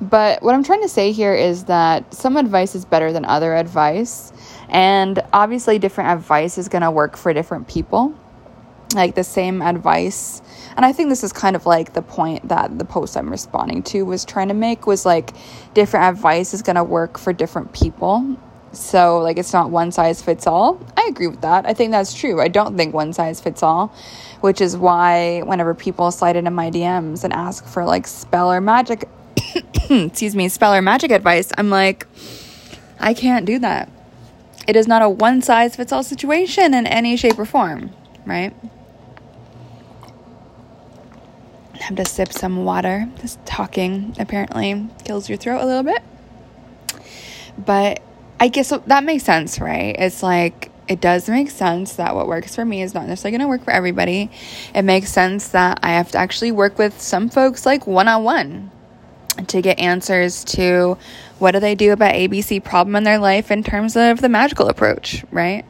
But 0.00 0.42
what 0.42 0.54
I'm 0.54 0.64
trying 0.64 0.82
to 0.82 0.88
say 0.88 1.12
here 1.12 1.34
is 1.34 1.64
that 1.64 2.12
some 2.12 2.36
advice 2.36 2.74
is 2.74 2.84
better 2.84 3.12
than 3.12 3.24
other 3.24 3.54
advice. 3.54 4.32
And 4.68 5.22
obviously, 5.32 5.78
different 5.78 6.10
advice 6.10 6.58
is 6.58 6.68
going 6.68 6.82
to 6.82 6.90
work 6.90 7.16
for 7.16 7.32
different 7.32 7.68
people. 7.68 8.14
Like 8.94 9.14
the 9.14 9.24
same 9.24 9.62
advice. 9.62 10.42
And 10.76 10.84
I 10.84 10.92
think 10.92 11.08
this 11.08 11.22
is 11.22 11.32
kind 11.32 11.56
of 11.56 11.66
like 11.66 11.92
the 11.92 12.02
point 12.02 12.48
that 12.48 12.78
the 12.78 12.84
post 12.84 13.16
I'm 13.16 13.30
responding 13.30 13.82
to 13.84 14.02
was 14.02 14.24
trying 14.24 14.48
to 14.48 14.54
make 14.54 14.86
was 14.86 15.06
like 15.06 15.32
different 15.72 16.06
advice 16.06 16.52
is 16.52 16.62
going 16.62 16.76
to 16.76 16.84
work 16.84 17.16
for 17.16 17.32
different 17.32 17.72
people. 17.72 18.36
So, 18.72 19.18
like, 19.18 19.36
it's 19.36 19.52
not 19.52 19.70
one 19.70 19.92
size 19.92 20.22
fits 20.22 20.46
all. 20.46 20.80
I 20.96 21.06
agree 21.10 21.26
with 21.26 21.42
that. 21.42 21.66
I 21.66 21.74
think 21.74 21.92
that's 21.92 22.14
true. 22.14 22.40
I 22.40 22.48
don't 22.48 22.76
think 22.76 22.94
one 22.94 23.12
size 23.12 23.38
fits 23.38 23.62
all, 23.62 23.94
which 24.42 24.60
is 24.60 24.76
why 24.76 25.40
whenever 25.42 25.72
people 25.72 26.10
slide 26.10 26.34
into 26.34 26.50
my 26.50 26.68
DMs 26.68 27.22
and 27.22 27.32
ask 27.32 27.64
for 27.64 27.84
like 27.84 28.08
spell 28.08 28.52
or 28.52 28.60
magic, 28.60 29.08
excuse 29.88 30.34
me, 30.34 30.48
spell 30.48 30.74
or 30.74 30.82
magic 30.82 31.12
advice, 31.12 31.52
I'm 31.56 31.70
like, 31.70 32.08
I 32.98 33.14
can't 33.14 33.46
do 33.46 33.60
that. 33.60 33.88
It 34.66 34.74
is 34.74 34.88
not 34.88 35.00
a 35.00 35.08
one 35.08 35.42
size 35.42 35.76
fits 35.76 35.92
all 35.92 36.02
situation 36.02 36.74
in 36.74 36.88
any 36.88 37.16
shape 37.16 37.38
or 37.38 37.44
form, 37.44 37.90
right? 38.26 38.52
Have 41.74 41.96
to 41.96 42.04
sip 42.04 42.32
some 42.32 42.64
water. 42.64 43.08
This 43.20 43.38
talking 43.44 44.14
apparently 44.18 44.88
kills 45.04 45.28
your 45.28 45.38
throat 45.38 45.62
a 45.62 45.66
little 45.66 45.82
bit. 45.84 46.02
But 47.56 48.02
I 48.40 48.48
guess 48.48 48.72
that 48.86 49.04
makes 49.04 49.22
sense, 49.22 49.60
right? 49.60 49.94
It's 49.96 50.20
like 50.20 50.71
it 50.92 51.00
does 51.00 51.26
make 51.26 51.50
sense 51.50 51.94
that 51.94 52.14
what 52.14 52.28
works 52.28 52.54
for 52.54 52.66
me 52.66 52.82
is 52.82 52.92
not 52.92 53.06
necessarily 53.06 53.38
going 53.38 53.46
to 53.46 53.48
work 53.48 53.64
for 53.64 53.70
everybody. 53.70 54.30
It 54.74 54.82
makes 54.82 55.10
sense 55.10 55.48
that 55.48 55.80
I 55.82 55.92
have 55.92 56.10
to 56.10 56.18
actually 56.18 56.52
work 56.52 56.76
with 56.76 57.00
some 57.00 57.30
folks 57.30 57.64
like 57.64 57.86
one 57.86 58.08
on 58.08 58.24
one 58.24 58.70
to 59.46 59.62
get 59.62 59.78
answers 59.78 60.44
to 60.44 60.98
what 61.38 61.52
do 61.52 61.60
they 61.60 61.74
do 61.74 61.92
about 61.92 62.14
ABC 62.14 62.62
problem 62.62 62.94
in 62.94 63.04
their 63.04 63.18
life 63.18 63.50
in 63.50 63.62
terms 63.62 63.96
of 63.96 64.20
the 64.20 64.28
magical 64.28 64.68
approach, 64.68 65.24
right? 65.30 65.64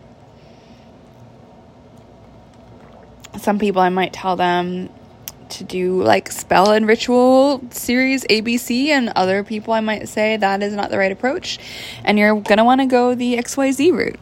Some 3.39 3.61
people 3.61 3.81
I 3.81 3.91
might 3.91 4.13
tell 4.13 4.35
them 4.35 4.91
to 5.51 5.63
do 5.63 6.03
like 6.03 6.33
spell 6.33 6.73
and 6.73 6.89
ritual 6.89 7.63
series 7.71 8.25
ABC, 8.25 8.89
and 8.89 9.11
other 9.11 9.45
people 9.45 9.73
I 9.73 9.81
might 9.81 10.09
say 10.09 10.37
that 10.37 10.65
is 10.65 10.75
not 10.75 10.91
the 10.91 10.99
right 10.99 11.13
approach, 11.13 11.61
and 12.05 12.19
you're 12.19 12.41
gonna 12.41 12.65
want 12.65 12.81
to 12.81 12.87
go 12.87 13.15
the 13.15 13.37
XYZ 13.37 13.93
route. 13.93 14.19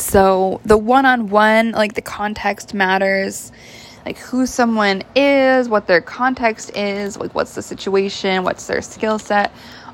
So, 0.00 0.60
the 0.64 0.78
one 0.78 1.04
on 1.04 1.28
one, 1.28 1.72
like 1.72 1.94
the 1.94 2.02
context 2.02 2.72
matters, 2.72 3.52
like 4.06 4.18
who 4.18 4.46
someone 4.46 5.02
is, 5.14 5.68
what 5.68 5.86
their 5.86 6.00
context 6.00 6.76
is, 6.76 7.18
like 7.18 7.34
what's 7.34 7.54
the 7.54 7.62
situation, 7.62 8.42
what's 8.42 8.66
their 8.66 8.82
skill 8.82 9.18
set. 9.18 9.52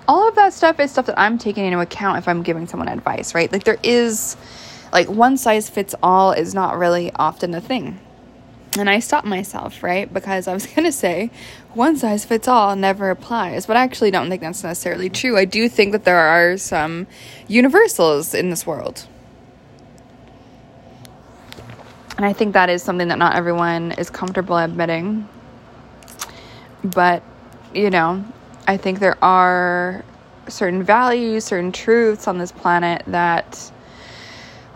All 0.08 0.28
of 0.28 0.36
that 0.36 0.52
stuff 0.52 0.78
is 0.78 0.92
stuff 0.92 1.06
that 1.06 1.18
I'm 1.18 1.38
taking 1.38 1.64
into 1.64 1.80
account 1.80 2.18
if 2.18 2.28
I'm 2.28 2.42
giving 2.42 2.68
someone 2.68 2.88
advice, 2.88 3.34
right? 3.34 3.50
Like, 3.50 3.64
there 3.64 3.78
is, 3.82 4.36
like, 4.92 5.08
one 5.08 5.36
size 5.36 5.68
fits 5.68 5.94
all 6.02 6.30
is 6.30 6.54
not 6.54 6.78
really 6.78 7.10
often 7.16 7.52
a 7.54 7.60
thing 7.60 7.98
and 8.78 8.90
I 8.90 8.98
stopped 8.98 9.26
myself, 9.26 9.82
right? 9.82 10.12
Because 10.12 10.46
I 10.48 10.52
was 10.52 10.66
going 10.74 10.84
to 10.84 10.92
say 10.92 11.30
one 11.74 11.96
size 11.96 12.24
fits 12.24 12.48
all 12.48 12.76
never 12.76 13.10
applies, 13.10 13.66
but 13.66 13.76
I 13.76 13.82
actually 13.82 14.10
don't 14.10 14.28
think 14.28 14.42
that's 14.42 14.62
necessarily 14.62 15.08
true. 15.08 15.36
I 15.36 15.44
do 15.44 15.68
think 15.68 15.92
that 15.92 16.04
there 16.04 16.18
are 16.18 16.56
some 16.56 17.06
universals 17.48 18.34
in 18.34 18.50
this 18.50 18.66
world. 18.66 19.06
And 22.16 22.24
I 22.24 22.32
think 22.32 22.54
that 22.54 22.70
is 22.70 22.82
something 22.82 23.08
that 23.08 23.18
not 23.18 23.36
everyone 23.36 23.92
is 23.92 24.08
comfortable 24.08 24.56
admitting. 24.56 25.28
But, 26.82 27.22
you 27.74 27.90
know, 27.90 28.24
I 28.66 28.78
think 28.78 29.00
there 29.00 29.22
are 29.22 30.04
certain 30.48 30.82
values, 30.82 31.44
certain 31.44 31.72
truths 31.72 32.26
on 32.26 32.38
this 32.38 32.52
planet 32.52 33.02
that 33.08 33.70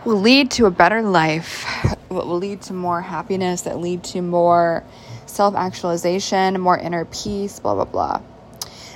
will 0.05 0.19
lead 0.19 0.51
to 0.51 0.65
a 0.67 0.71
better 0.71 1.01
life, 1.01 1.65
what 2.09 2.27
will 2.27 2.37
lead 2.37 2.61
to 2.63 2.73
more 2.73 3.01
happiness, 3.01 3.63
that 3.63 3.79
lead 3.79 4.03
to 4.03 4.21
more 4.21 4.83
self 5.25 5.55
actualization, 5.55 6.59
more 6.59 6.77
inner 6.77 7.05
peace, 7.05 7.59
blah, 7.59 7.73
blah, 7.73 7.85
blah. 7.85 8.21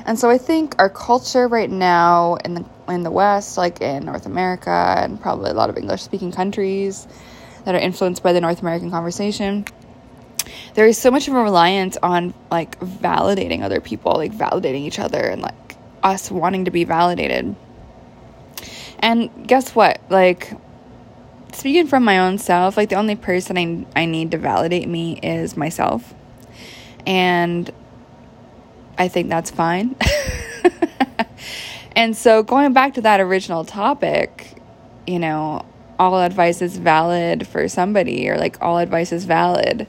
And 0.05 0.19
so 0.19 0.29
I 0.29 0.37
think 0.37 0.75
our 0.77 0.89
culture 0.89 1.47
right 1.47 1.69
now 1.69 2.35
in 2.45 2.53
the 2.53 2.65
in 2.87 3.01
the 3.01 3.09
West, 3.09 3.57
like 3.57 3.81
in 3.81 4.05
North 4.05 4.27
America 4.27 4.69
and 4.69 5.19
probably 5.19 5.49
a 5.49 5.55
lot 5.55 5.71
of 5.71 5.77
English 5.77 6.03
speaking 6.03 6.31
countries 6.31 7.07
that 7.65 7.75
are 7.75 7.79
influenced 7.79 8.23
by 8.23 8.33
the 8.33 8.41
North 8.41 8.61
American 8.61 8.89
conversation, 8.91 9.65
there 10.75 10.85
is 10.85 10.97
so 10.97 11.11
much 11.11 11.27
of 11.27 11.33
a 11.33 11.41
reliance 11.41 11.97
on 12.01 12.33
like 12.51 12.79
validating 12.79 13.63
other 13.63 13.81
people, 13.81 14.13
like 14.13 14.31
validating 14.31 14.81
each 14.81 14.99
other 14.99 15.21
and 15.21 15.41
like 15.41 15.75
us 16.03 16.29
wanting 16.29 16.65
to 16.65 16.71
be 16.71 16.83
validated. 16.83 17.55
And 18.99 19.47
guess 19.47 19.75
what? 19.75 19.99
Like 20.09 20.51
speaking 21.53 21.87
from 21.87 22.03
my 22.03 22.19
own 22.19 22.37
self, 22.37 22.77
like 22.77 22.89
the 22.89 22.95
only 22.95 23.15
person 23.15 23.57
I, 23.57 24.01
I 24.01 24.05
need 24.05 24.31
to 24.31 24.37
validate 24.37 24.87
me 24.87 25.19
is 25.21 25.57
myself. 25.57 26.13
And 27.07 27.71
I 28.97 29.07
think 29.07 29.29
that's 29.29 29.51
fine. 29.51 29.95
and 31.95 32.15
so 32.15 32.43
going 32.43 32.73
back 32.73 32.95
to 32.95 33.01
that 33.01 33.19
original 33.19 33.63
topic, 33.65 34.61
you 35.07 35.19
know, 35.19 35.65
all 35.99 36.21
advice 36.21 36.61
is 36.61 36.77
valid 36.77 37.47
for 37.47 37.67
somebody 37.67 38.29
or 38.29 38.37
like 38.37 38.61
all 38.61 38.77
advice 38.77 39.11
is 39.11 39.25
valid. 39.25 39.87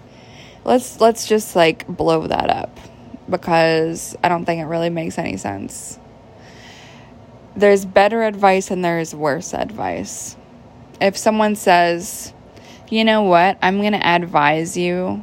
Let's 0.64 1.00
let's 1.00 1.26
just 1.26 1.56
like 1.56 1.86
blow 1.86 2.26
that 2.26 2.50
up 2.50 2.78
because 3.28 4.16
I 4.22 4.28
don't 4.28 4.44
think 4.44 4.60
it 4.60 4.66
really 4.66 4.90
makes 4.90 5.18
any 5.18 5.36
sense. 5.36 5.98
There's 7.56 7.84
better 7.84 8.22
advice 8.22 8.70
and 8.70 8.84
there's 8.84 9.14
worse 9.14 9.54
advice 9.54 10.36
if 11.00 11.16
someone 11.16 11.56
says, 11.56 12.32
you 12.88 13.04
know 13.04 13.22
what, 13.22 13.58
I'm 13.62 13.80
going 13.80 13.92
to 13.92 14.06
advise 14.06 14.76
you 14.76 15.22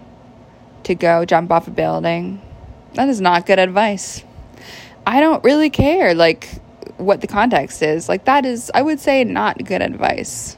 to 0.84 0.96
go 0.96 1.26
jump 1.26 1.52
off 1.52 1.68
a 1.68 1.72
building, 1.72 2.42
that 2.94 3.10
is 3.10 3.22
not 3.22 3.46
good 3.46 3.60
advice. 3.60 4.24
I 5.06 5.20
don't 5.20 5.44
really 5.44 5.70
care, 5.70 6.14
like, 6.14 6.62
what 6.98 7.22
the 7.22 7.28
context 7.28 7.82
is. 7.82 8.08
Like, 8.08 8.26
that 8.26 8.46
is, 8.46 8.72
I 8.74 8.82
would 8.82 9.00
say, 9.00 9.24
not 9.24 9.64
good 9.66 9.82
advice. 9.82 10.58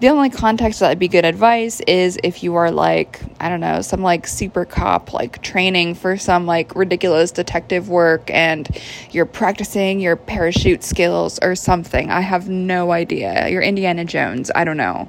The 0.00 0.10
only 0.10 0.30
context 0.30 0.78
that 0.78 0.90
would 0.90 1.00
be 1.00 1.08
good 1.08 1.24
advice 1.24 1.80
is 1.80 2.20
if 2.22 2.44
you 2.44 2.54
are 2.54 2.70
like, 2.70 3.20
I 3.40 3.48
don't 3.48 3.58
know, 3.58 3.82
some 3.82 4.00
like 4.00 4.28
super 4.28 4.64
cop, 4.64 5.12
like 5.12 5.42
training 5.42 5.96
for 5.96 6.16
some 6.16 6.46
like 6.46 6.76
ridiculous 6.76 7.32
detective 7.32 7.88
work 7.88 8.30
and 8.30 8.68
you're 9.10 9.26
practicing 9.26 9.98
your 9.98 10.14
parachute 10.14 10.84
skills 10.84 11.40
or 11.42 11.56
something. 11.56 12.12
I 12.12 12.20
have 12.20 12.48
no 12.48 12.92
idea. 12.92 13.48
You're 13.48 13.62
Indiana 13.62 14.04
Jones. 14.04 14.52
I 14.54 14.62
don't 14.62 14.76
know. 14.76 15.08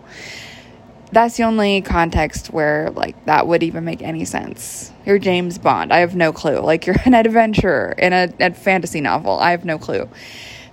That's 1.12 1.38
the 1.38 1.44
only 1.44 1.82
context 1.82 2.48
where 2.48 2.90
like 2.90 3.26
that 3.26 3.46
would 3.46 3.62
even 3.62 3.86
make 3.86 4.02
any 4.02 4.26
sense. 4.26 4.92
You're 5.06 5.20
James 5.20 5.60
Bond. 5.60 5.94
I 5.94 6.00
have 6.00 6.16
no 6.16 6.34
clue. 6.34 6.62
Like 6.62 6.88
you're 6.88 6.98
an 7.06 7.14
adventurer 7.14 7.94
in 7.96 8.12
a, 8.12 8.34
a 8.40 8.54
fantasy 8.56 9.02
novel. 9.02 9.38
I 9.38 9.52
have 9.52 9.66
no 9.66 9.78
clue. 9.78 10.10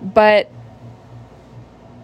But 0.00 0.50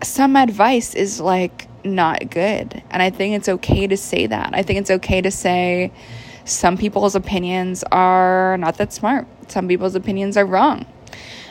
some 0.02 0.36
advice 0.36 0.94
is 0.94 1.20
like 1.20 1.68
not 1.84 2.30
good. 2.30 2.82
And 2.90 3.02
I 3.02 3.10
think 3.10 3.36
it's 3.36 3.48
okay 3.48 3.86
to 3.86 3.96
say 3.96 4.26
that. 4.26 4.50
I 4.52 4.62
think 4.62 4.80
it's 4.80 4.90
okay 4.90 5.20
to 5.20 5.30
say 5.30 5.92
some 6.44 6.76
people's 6.76 7.14
opinions 7.14 7.84
are 7.92 8.56
not 8.58 8.78
that 8.78 8.92
smart. 8.92 9.26
Some 9.48 9.68
people's 9.68 9.94
opinions 9.94 10.36
are 10.36 10.46
wrong. 10.46 10.86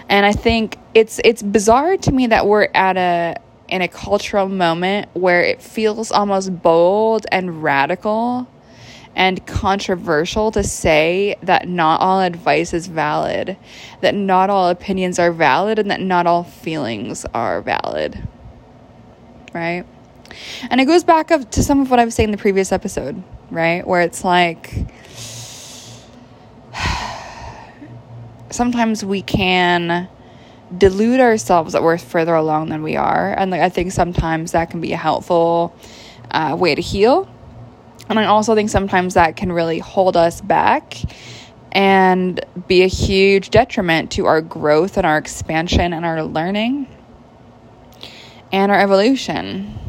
And 0.10 0.26
I 0.26 0.34
think 0.34 0.78
it's 0.94 1.20
it's 1.24 1.42
bizarre 1.42 1.98
to 1.98 2.12
me 2.12 2.28
that 2.28 2.46
we're 2.46 2.68
at 2.74 2.98
a 2.98 3.36
in 3.70 3.82
a 3.82 3.88
cultural 3.88 4.50
moment 4.50 5.08
where 5.14 5.42
it 5.42 5.62
feels 5.62 6.12
almost 6.12 6.62
bold 6.62 7.26
and 7.32 7.64
radical 7.64 8.48
and 9.16 9.46
controversial 9.46 10.52
to 10.52 10.64
say 10.64 11.36
that 11.44 11.68
not 11.68 12.02
all 12.02 12.22
advice 12.22 12.74
is 12.74 12.88
valid, 12.88 13.58
that 14.02 14.16
not 14.16 14.50
all 14.50 14.70
opinions 14.70 15.20
are 15.20 15.32
valid, 15.32 15.80
and 15.80 15.92
that 15.92 16.02
not 16.02 16.28
all 16.28 16.44
feelings 16.44 17.26
are 17.34 17.62
valid. 17.62 18.28
Right? 19.54 19.86
And 20.70 20.80
it 20.80 20.86
goes 20.86 21.04
back 21.04 21.32
up 21.32 21.52
to 21.52 21.64
some 21.64 21.82
of 21.82 21.90
what 21.90 22.00
I 22.00 22.06
was 22.06 22.16
saying 22.16 22.30
in 22.30 22.32
the 22.32 22.38
previous 22.38 22.72
episode, 22.72 23.22
right? 23.50 23.86
Where 23.86 24.02
it's 24.02 24.24
like 24.24 24.74
sometimes 28.50 29.04
we 29.04 29.22
can 29.22 30.08
delude 30.78 31.20
ourselves 31.20 31.74
that 31.74 31.84
we're 31.84 31.98
further 31.98 32.34
along 32.34 32.70
than 32.70 32.84
we 32.84 32.96
are. 32.96 33.34
And 33.34 33.52
like 33.52 33.62
I 33.62 33.70
think 33.70 33.92
sometimes 33.92 34.54
that 34.54 34.70
can 34.70 34.82
be 34.82 34.94
a 34.94 34.98
helpful 34.98 35.76
uh, 36.32 36.56
way 36.58 36.76
to 36.76 36.82
heal. 36.82 37.30
And 38.10 38.20
I 38.20 38.26
also 38.26 38.56
think 38.56 38.70
sometimes 38.70 39.14
that 39.14 39.36
can 39.36 39.52
really 39.52 39.80
hold 39.80 40.18
us 40.18 40.42
back 40.42 40.98
and 41.72 42.44
be 42.68 42.84
a 42.84 42.88
huge 42.88 43.50
detriment 43.50 44.12
to 44.12 44.26
our 44.26 44.42
growth 44.42 44.98
and 44.98 45.06
our 45.06 45.18
expansion 45.18 45.94
and 45.94 46.06
our 46.06 46.24
learning 46.24 46.88
and 48.52 48.72
our 48.72 48.80
evolution 48.80 49.80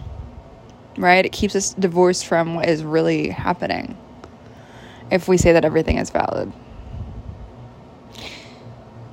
right? 0.97 1.25
It 1.25 1.33
keeps 1.33 1.55
us 1.55 1.75
divorced 1.75 2.27
from 2.27 2.55
what 2.55 2.69
is 2.69 2.83
really 2.83 3.29
happening 3.29 3.97
if 5.11 5.29
we 5.29 5.37
say 5.37 5.53
that 5.53 5.65
everything 5.65 5.99
is 5.99 6.11
valid. 6.11 6.53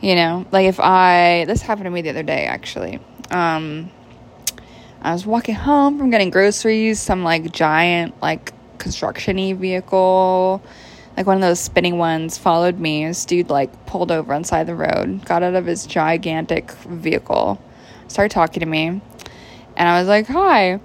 You 0.02 0.16
know, 0.16 0.46
like 0.52 0.66
if 0.66 0.80
I, 0.80 1.46
this 1.48 1.62
happened 1.62 1.86
to 1.86 1.92
me 1.92 2.02
the 2.02 2.10
other 2.10 2.24
day 2.24 2.46
actually. 2.46 3.00
Um, 3.32 3.92
I 5.02 5.14
was 5.14 5.26
walking 5.26 5.56
home 5.56 5.98
from 5.98 6.10
getting 6.10 6.30
groceries, 6.30 7.00
some 7.00 7.24
like 7.24 7.52
giant, 7.52 8.22
like 8.22 8.54
construction 8.80 9.38
y 9.38 9.54
vehicle, 9.54 10.62
like 11.18 11.26
one 11.26 11.36
of 11.36 11.42
those 11.42 11.60
spinning 11.60 11.98
ones, 11.98 12.38
followed 12.38 12.80
me. 12.80 13.06
This 13.06 13.26
dude 13.26 13.50
like 13.50 13.86
pulled 13.86 14.12
over 14.12 14.34
on 14.34 14.44
side 14.44 14.62
of 14.62 14.68
the 14.68 14.76
road, 14.76 15.26
got 15.26 15.44
out 15.44 15.56
of 15.56 15.66
his 15.66 15.86
gigantic 15.86 16.72
vehicle, 16.72 17.62
started 18.08 18.32
talking 18.32 18.62
to 18.62 18.66
me. 18.66 19.02
And 19.80 19.88
I 19.88 20.00
was 20.00 20.08
like, 20.08 20.28
hi. 20.28 20.80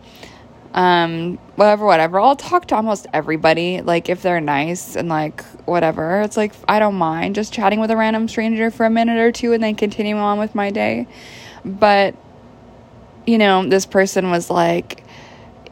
Um, 0.73 1.37
whatever, 1.57 1.85
whatever. 1.85 2.19
I'll 2.19 2.35
talk 2.35 2.67
to 2.69 2.77
almost 2.77 3.07
everybody, 3.13 3.83
like 3.83 4.09
if 4.09 4.23
they're 4.23 4.41
nice 4.41 4.97
and 4.97 5.09
like 5.09 5.45
whatever. 5.67 6.23
It's 6.23 6.37
like 6.37 6.53
I 6.67 6.79
don't 6.79 6.97
mind 6.97 7.35
just 7.35 7.53
chatting 7.53 7.81
with 7.81 7.91
a 7.91 7.97
random 7.97 8.27
stranger 8.29 8.71
for 8.71 8.87
a 8.87 8.91
minute 8.91 9.19
or 9.19 9.31
two 9.31 9.53
and 9.53 9.63
then 9.63 9.75
continuing 9.75 10.21
on 10.21 10.39
with 10.39 10.55
my 10.55 10.71
day. 10.71 11.07
But 11.65 12.17
you 13.27 13.39
know, 13.39 13.67
this 13.69 13.87
person 13.87 14.31
was 14.31 14.51
like, 14.51 15.05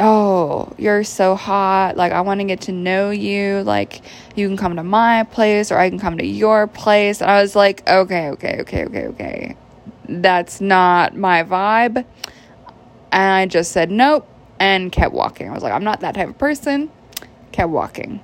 oh, 0.01 0.73
you're 0.79 1.05
so 1.05 1.37
hot. 1.37 1.97
Like, 1.97 2.13
I 2.13 2.23
want 2.23 2.41
to 2.41 2.47
get 2.47 2.63
to 2.63 2.73
know 2.73 3.11
you. 3.11 3.63
Like, 3.63 4.03
you 4.35 4.49
can 4.49 4.57
come 4.57 4.77
to 4.77 4.83
my 4.83 5.25
place 5.25 5.71
or 5.71 5.79
I 5.79 5.89
can 5.91 5.99
come 5.99 6.19
to 6.19 6.27
your 6.27 6.67
place. 6.67 7.21
And 7.21 7.31
I 7.31 7.43
was 7.43 7.55
like, 7.55 7.87
okay, 7.89 8.31
okay, 8.31 8.61
okay, 8.61 8.85
okay, 8.87 9.07
okay. 9.09 9.57
That's 10.09 10.61
not 10.61 11.17
my 11.17 11.45
vibe. 11.45 12.05
And 13.13 13.33
I 13.33 13.47
just 13.47 13.71
said 13.73 13.91
nope 13.91 14.29
and 14.59 14.91
kept 14.91 15.13
walking. 15.13 15.49
I 15.49 15.53
was 15.53 15.63
like, 15.63 15.73
I'm 15.73 15.85
not 15.85 16.01
that 16.01 16.15
type 16.15 16.29
of 16.29 16.39
person. 16.39 16.91
Kept 17.53 17.71
walking. 17.71 18.21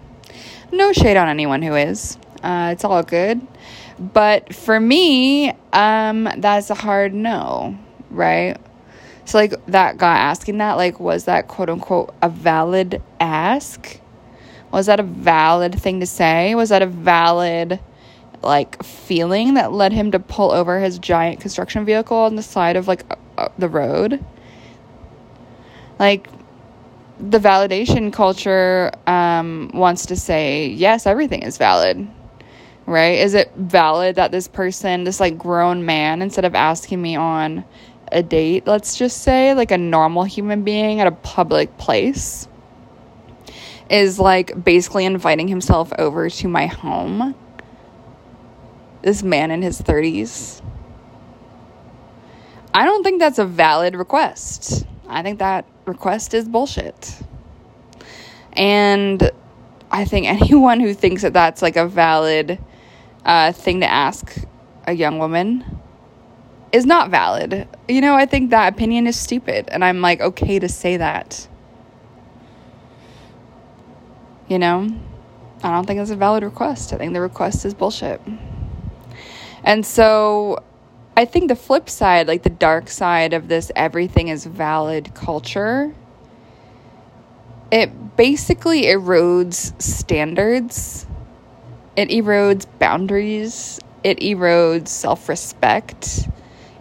No 0.72 0.92
shade 0.92 1.16
on 1.16 1.28
anyone 1.28 1.62
who 1.62 1.74
is. 1.74 2.16
Uh, 2.42 2.70
it's 2.72 2.84
all 2.84 3.02
good. 3.02 3.40
But 3.98 4.54
for 4.54 4.78
me, 4.78 5.52
um, 5.72 6.28
that's 6.36 6.70
a 6.70 6.74
hard 6.74 7.12
no, 7.12 7.76
right? 8.10 8.56
So, 9.24 9.38
like, 9.38 9.54
that 9.66 9.98
guy 9.98 10.16
asking 10.16 10.58
that, 10.58 10.74
like, 10.74 11.00
was 11.00 11.24
that 11.24 11.48
quote 11.48 11.68
unquote 11.68 12.14
a 12.22 12.28
valid 12.28 13.02
ask? 13.18 14.00
Was 14.72 14.86
that 14.86 15.00
a 15.00 15.02
valid 15.02 15.80
thing 15.80 16.00
to 16.00 16.06
say? 16.06 16.54
Was 16.54 16.68
that 16.68 16.82
a 16.82 16.86
valid, 16.86 17.80
like, 18.42 18.82
feeling 18.84 19.54
that 19.54 19.72
led 19.72 19.92
him 19.92 20.12
to 20.12 20.20
pull 20.20 20.52
over 20.52 20.78
his 20.78 20.98
giant 20.98 21.40
construction 21.40 21.84
vehicle 21.84 22.16
on 22.16 22.36
the 22.36 22.42
side 22.42 22.76
of, 22.76 22.86
like, 22.86 23.04
uh, 23.36 23.48
the 23.58 23.68
road? 23.68 24.24
Like, 25.98 26.28
the 27.18 27.38
validation 27.38 28.12
culture 28.12 28.92
um, 29.06 29.70
wants 29.74 30.06
to 30.06 30.16
say, 30.16 30.68
yes, 30.68 31.06
everything 31.06 31.42
is 31.42 31.58
valid 31.58 32.08
right? 32.88 33.18
Is 33.18 33.34
it 33.34 33.52
valid 33.54 34.16
that 34.16 34.32
this 34.32 34.48
person, 34.48 35.04
this 35.04 35.20
like 35.20 35.36
grown 35.36 35.84
man, 35.84 36.22
instead 36.22 36.46
of 36.46 36.54
asking 36.54 37.00
me 37.00 37.16
on 37.16 37.64
a 38.10 38.22
date, 38.22 38.66
let's 38.66 38.96
just 38.96 39.22
say, 39.22 39.52
like 39.52 39.70
a 39.70 39.78
normal 39.78 40.24
human 40.24 40.64
being 40.64 41.00
at 41.00 41.06
a 41.06 41.12
public 41.12 41.76
place, 41.76 42.48
is 43.90 44.18
like 44.18 44.64
basically 44.64 45.04
inviting 45.04 45.48
himself 45.48 45.92
over 45.98 46.30
to 46.30 46.48
my 46.48 46.66
home. 46.66 47.34
This 49.02 49.22
man 49.22 49.50
in 49.50 49.60
his 49.60 49.80
30s. 49.80 50.62
I 52.72 52.84
don't 52.84 53.02
think 53.02 53.20
that's 53.20 53.38
a 53.38 53.44
valid 53.44 53.96
request. 53.96 54.86
I 55.06 55.22
think 55.22 55.40
that 55.40 55.66
request 55.88 56.34
is 56.34 56.48
bullshit. 56.48 57.16
And 58.52 59.30
I 59.90 60.04
think 60.04 60.26
anyone 60.42 60.80
who 60.80 60.94
thinks 60.94 61.22
that 61.22 61.32
that's 61.32 61.62
like 61.62 61.76
a 61.76 61.86
valid 61.86 62.58
uh, 63.24 63.52
thing 63.52 63.80
to 63.80 63.90
ask 63.90 64.36
a 64.86 64.92
young 64.92 65.18
woman 65.18 65.64
is 66.72 66.86
not 66.86 67.10
valid. 67.10 67.66
You 67.88 68.00
know, 68.00 68.14
I 68.14 68.26
think 68.26 68.50
that 68.50 68.72
opinion 68.72 69.06
is 69.06 69.18
stupid, 69.18 69.68
and 69.70 69.84
I'm 69.84 70.00
like, 70.00 70.20
okay 70.20 70.58
to 70.58 70.68
say 70.68 70.98
that. 70.98 71.48
You 74.48 74.58
know, 74.58 74.88
I 75.62 75.70
don't 75.70 75.86
think 75.86 76.00
it's 76.00 76.10
a 76.10 76.16
valid 76.16 76.42
request. 76.42 76.92
I 76.92 76.96
think 76.96 77.12
the 77.12 77.20
request 77.20 77.64
is 77.64 77.74
bullshit. 77.74 78.20
And 79.64 79.84
so 79.84 80.62
I 81.18 81.24
think 81.24 81.48
the 81.48 81.56
flip 81.56 81.90
side, 81.90 82.28
like 82.28 82.44
the 82.44 82.50
dark 82.50 82.88
side 82.88 83.32
of 83.32 83.48
this 83.48 83.72
everything 83.74 84.28
is 84.28 84.46
valid 84.46 85.14
culture, 85.14 85.94
it 87.70 88.16
basically 88.16 88.84
erodes 88.84 89.80
standards, 89.82 91.06
it 91.96 92.08
erodes 92.10 92.66
boundaries, 92.78 93.80
it 94.04 94.20
erodes 94.20 94.88
self 94.88 95.28
respect 95.28 96.28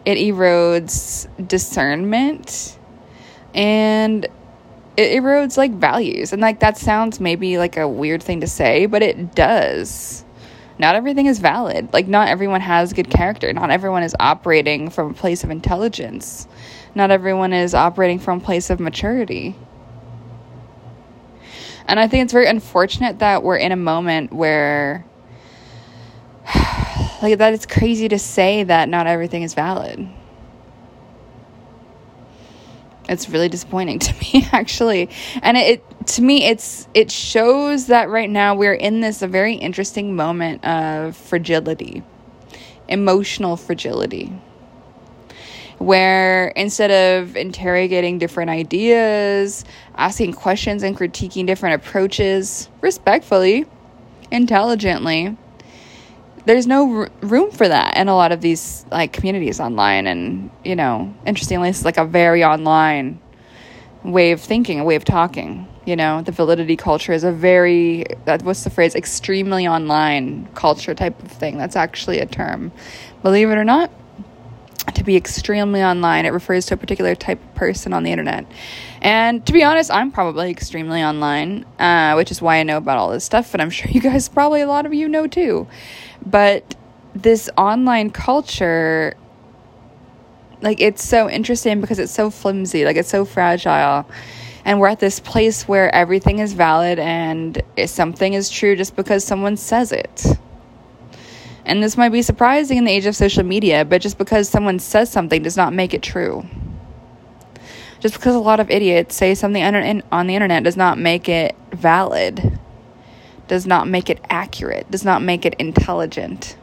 it 0.07 0.17
erodes 0.19 1.27
discernment. 1.49 2.79
And 3.53 4.23
it 4.95 5.21
erodes 5.21 5.57
like 5.57 5.73
values. 5.73 6.31
And 6.31 6.41
like 6.41 6.61
that 6.61 6.77
sounds 6.77 7.19
maybe 7.19 7.57
like 7.57 7.75
a 7.75 7.85
weird 7.85 8.23
thing 8.23 8.39
to 8.39 8.47
say, 8.47 8.85
but 8.85 9.01
it 9.01 9.35
does. 9.35 10.23
Not 10.79 10.95
everything 10.95 11.25
is 11.25 11.39
valid. 11.39 11.91
Like, 11.91 12.07
not 12.07 12.27
everyone 12.27 12.61
has 12.61 12.93
good 12.93 13.09
character. 13.09 13.51
Not 13.51 13.71
everyone 13.71 14.03
is 14.03 14.15
operating 14.19 14.89
from 14.89 15.11
a 15.11 15.13
place 15.13 15.43
of 15.43 15.49
intelligence. 15.49 16.47
Not 16.93 17.11
everyone 17.11 17.53
is 17.53 17.73
operating 17.73 18.19
from 18.19 18.39
a 18.39 18.41
place 18.41 18.69
of 18.69 18.79
maturity. 18.79 19.55
And 21.87 21.99
I 21.99 22.07
think 22.07 22.23
it's 22.25 22.33
very 22.33 22.47
unfortunate 22.47 23.19
that 23.19 23.43
we're 23.43 23.57
in 23.57 23.71
a 23.71 23.77
moment 23.77 24.33
where 24.33 25.05
like 27.21 27.37
that 27.37 27.53
it's 27.53 27.65
crazy 27.65 28.07
to 28.09 28.19
say 28.19 28.63
that 28.63 28.89
not 28.89 29.07
everything 29.07 29.43
is 29.43 29.53
valid. 29.53 30.07
It's 33.09 33.29
really 33.29 33.49
disappointing 33.49 33.99
to 34.07 34.13
me 34.19 34.47
actually. 34.51 35.09
And 35.41 35.57
it, 35.57 35.79
it 35.79 36.07
to 36.07 36.21
me 36.21 36.45
it's 36.45 36.87
it 36.93 37.11
shows 37.11 37.87
that 37.87 38.09
right 38.09 38.29
now 38.29 38.55
we're 38.55 38.73
in 38.73 39.01
this 39.01 39.21
a 39.21 39.27
very 39.27 39.55
interesting 39.55 40.15
moment 40.15 40.63
of 40.65 41.15
fragility. 41.15 42.03
Emotional 42.87 43.57
fragility 43.57 44.33
where 45.79 46.47
instead 46.49 46.89
of 46.89 47.35
interrogating 47.35 48.17
different 48.17 48.49
ideas, 48.49 49.63
asking 49.95 50.33
questions, 50.33 50.81
and 50.81 50.97
critiquing 50.97 51.45
different 51.45 51.75
approaches 51.75 52.67
respectfully, 52.81 53.65
intelligently, 54.31 55.37
there's 56.47 56.67
no 56.67 57.01
r- 57.01 57.09
room 57.21 57.51
for 57.51 57.67
that 57.67 57.97
in 57.97 58.07
a 58.07 58.15
lot 58.15 58.31
of 58.31 58.41
these 58.41 58.85
like 58.91 59.13
communities 59.13 59.59
online. 59.59 60.07
And 60.07 60.49
you 60.63 60.75
know 60.75 61.13
interestingly 61.25 61.69
it's 61.69 61.85
like 61.85 61.97
a 61.97 62.05
very 62.05 62.43
online 62.43 63.19
way 64.03 64.31
of 64.31 64.41
thinking 64.41 64.79
a 64.79 64.83
way 64.83 64.95
of 64.95 65.05
talking 65.05 65.67
you 65.87 65.95
know? 65.95 66.21
The 66.21 66.33
validity 66.33 66.75
culture 66.75 67.13
is 67.13 67.23
a 67.23 67.31
very 67.31 68.05
that 68.25 68.43
what's 68.43 68.65
the 68.65 68.69
phrase? 68.69 68.93
Extremely 68.93 69.67
online 69.67 70.47
culture 70.53 70.93
type 70.93 71.23
of 71.23 71.31
thing. 71.31 71.57
That's 71.57 71.77
actually 71.77 72.19
a 72.19 72.25
term. 72.25 72.73
Believe 73.23 73.49
it 73.49 73.57
or 73.57 73.63
not 73.63 73.89
to 74.95 75.03
be 75.03 75.15
extremely 75.15 75.83
online 75.83 76.25
it 76.25 76.29
refers 76.29 76.65
to 76.65 76.73
a 76.73 76.77
particular 76.77 77.15
type 77.15 77.43
of 77.43 77.55
person 77.55 77.93
on 77.93 78.03
the 78.03 78.11
internet 78.11 78.45
and 79.01 79.45
to 79.45 79.53
be 79.53 79.63
honest 79.63 79.91
i'm 79.91 80.11
probably 80.11 80.49
extremely 80.49 81.03
online 81.03 81.65
uh, 81.79 82.13
which 82.13 82.31
is 82.31 82.41
why 82.41 82.57
i 82.57 82.63
know 82.63 82.77
about 82.77 82.97
all 82.97 83.09
this 83.09 83.23
stuff 83.23 83.53
and 83.53 83.61
i'm 83.61 83.69
sure 83.69 83.89
you 83.91 84.01
guys 84.01 84.27
probably 84.29 84.61
a 84.61 84.67
lot 84.67 84.85
of 84.85 84.93
you 84.93 85.07
know 85.07 85.27
too 85.27 85.67
but 86.25 86.75
this 87.21 87.49
online 87.57 88.09
culture, 88.09 89.15
like, 90.61 90.81
it's 90.81 91.03
so 91.03 91.29
interesting 91.29 91.81
because 91.81 91.99
it's 91.99 92.11
so 92.11 92.29
flimsy, 92.29 92.85
like, 92.85 92.97
it's 92.97 93.09
so 93.09 93.25
fragile. 93.25 94.09
And 94.65 94.79
we're 94.79 94.89
at 94.89 94.99
this 94.99 95.19
place 95.19 95.67
where 95.67 95.93
everything 95.93 96.39
is 96.39 96.53
valid 96.53 96.99
and 96.99 97.61
something 97.85 98.33
is 98.33 98.49
true 98.49 98.75
just 98.75 98.95
because 98.95 99.23
someone 99.23 99.55
says 99.55 99.91
it. 99.91 100.25
And 101.67 101.83
this 101.83 101.97
might 101.97 102.09
be 102.09 102.21
surprising 102.23 102.77
in 102.77 102.85
the 102.85 102.91
age 102.91 103.05
of 103.05 103.15
social 103.15 103.43
media, 103.43 103.85
but 103.85 104.01
just 104.01 104.17
because 104.17 104.49
someone 104.49 104.79
says 104.79 105.11
something 105.11 105.43
does 105.43 105.57
not 105.57 105.73
make 105.73 105.93
it 105.93 106.01
true. 106.01 106.45
Just 107.99 108.15
because 108.15 108.35
a 108.35 108.39
lot 108.39 108.59
of 108.59 108.71
idiots 108.71 109.15
say 109.15 109.35
something 109.35 109.61
on 109.63 110.27
the 110.27 110.33
internet 110.33 110.63
does 110.63 110.77
not 110.77 110.97
make 110.97 111.29
it 111.29 111.55
valid 111.73 112.59
does 113.47 113.65
not 113.65 113.87
make 113.87 114.09
it 114.09 114.19
accurate, 114.29 114.91
does 114.91 115.05
not 115.05 115.21
make 115.21 115.45
it 115.45 115.55
intelligent. 115.57 116.57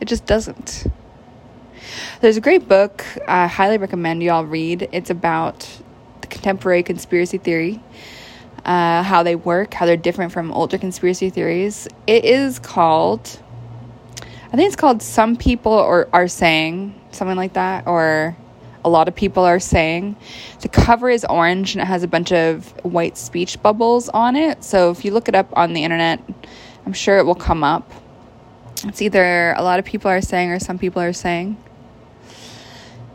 It 0.00 0.06
just 0.06 0.26
doesn't. 0.26 0.86
There's 2.20 2.36
a 2.36 2.40
great 2.40 2.68
book 2.68 3.04
I 3.26 3.48
highly 3.48 3.78
recommend 3.78 4.22
you 4.22 4.30
all 4.30 4.44
read. 4.46 4.88
It's 4.92 5.10
about 5.10 5.68
the 6.20 6.28
contemporary 6.28 6.84
conspiracy 6.84 7.38
theory, 7.38 7.82
uh, 8.68 9.02
how 9.02 9.22
they 9.22 9.34
work, 9.34 9.72
how 9.72 9.86
they're 9.86 9.96
different 9.96 10.30
from 10.30 10.52
older 10.52 10.76
conspiracy 10.76 11.30
theories. 11.30 11.88
It 12.06 12.26
is 12.26 12.58
called, 12.58 13.40
I 14.20 14.56
think 14.56 14.66
it's 14.66 14.76
called 14.76 15.02
Some 15.02 15.36
People 15.36 15.72
or 15.72 16.06
Are 16.12 16.28
Saying, 16.28 16.94
something 17.10 17.36
like 17.36 17.54
that, 17.54 17.86
or 17.86 18.36
a 18.84 18.90
lot 18.90 19.08
of 19.08 19.14
people 19.14 19.42
are 19.42 19.58
saying. 19.58 20.16
The 20.60 20.68
cover 20.68 21.08
is 21.08 21.24
orange 21.24 21.74
and 21.74 21.80
it 21.80 21.86
has 21.86 22.02
a 22.02 22.08
bunch 22.08 22.30
of 22.30 22.68
white 22.84 23.16
speech 23.16 23.60
bubbles 23.62 24.10
on 24.10 24.36
it. 24.36 24.62
So 24.62 24.90
if 24.90 25.02
you 25.02 25.12
look 25.12 25.30
it 25.30 25.34
up 25.34 25.48
on 25.56 25.72
the 25.72 25.82
internet, 25.82 26.20
I'm 26.84 26.92
sure 26.92 27.16
it 27.16 27.24
will 27.24 27.34
come 27.34 27.64
up. 27.64 27.90
It's 28.84 29.00
either 29.00 29.54
a 29.56 29.62
lot 29.62 29.78
of 29.78 29.86
people 29.86 30.10
are 30.10 30.20
saying 30.20 30.50
or 30.50 30.58
some 30.58 30.78
people 30.78 31.00
are 31.00 31.14
saying. 31.14 31.56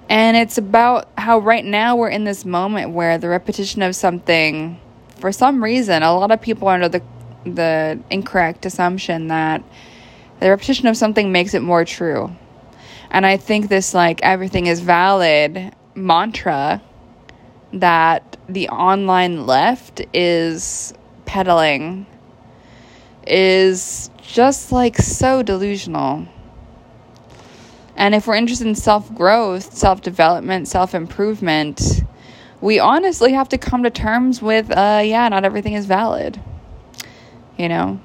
And 0.10 0.36
it's 0.36 0.58
about 0.58 1.10
how 1.16 1.38
right 1.38 1.64
now 1.64 1.96
we're 1.96 2.10
in 2.10 2.24
this 2.24 2.44
moment 2.44 2.90
where 2.90 3.20
the 3.20 3.30
repetition 3.30 3.84
of 3.84 3.96
something, 3.96 4.80
for 5.24 5.32
some 5.32 5.64
reason, 5.64 6.04
a 6.04 6.14
lot 6.14 6.32
of 6.32 6.42
people 6.42 6.68
are 6.68 6.74
under 6.74 6.90
the 6.90 7.02
the 7.46 7.98
incorrect 8.10 8.66
assumption 8.66 9.30
that 9.30 9.64
the 10.42 10.50
repetition 10.50 10.88
of 10.88 10.98
something 10.98 11.32
makes 11.32 11.54
it 11.54 11.62
more 11.62 11.86
true. 11.86 12.30
And 13.10 13.26
I 13.26 13.38
think 13.38 13.70
this, 13.70 13.94
like, 13.94 14.22
everything 14.22 14.66
is 14.68 14.82
valid 14.82 15.74
mantra 15.96 16.82
that 17.72 18.36
the 18.50 18.68
online 18.68 19.48
left 19.48 20.02
is 20.14 20.94
peddling 21.26 22.06
is 23.26 24.10
just 24.22 24.74
like 24.74 24.98
so 24.98 25.42
delusional. 25.42 26.28
And 27.96 28.14
if 28.14 28.28
we're 28.28 28.36
interested 28.36 28.68
in 28.68 28.76
self 28.76 29.16
growth, 29.16 29.74
self 29.74 30.02
development, 30.02 30.68
self 30.68 30.94
improvement, 30.94 32.04
we 32.64 32.80
honestly 32.80 33.34
have 33.34 33.50
to 33.50 33.58
come 33.58 33.84
to 33.84 33.90
terms 33.90 34.42
with, 34.42 34.72
uh, 34.72 35.02
yeah, 35.04 35.28
not 35.28 35.44
everything 35.44 35.74
is 35.74 35.86
valid. 35.86 36.40
You 37.58 37.68
know? 37.68 38.00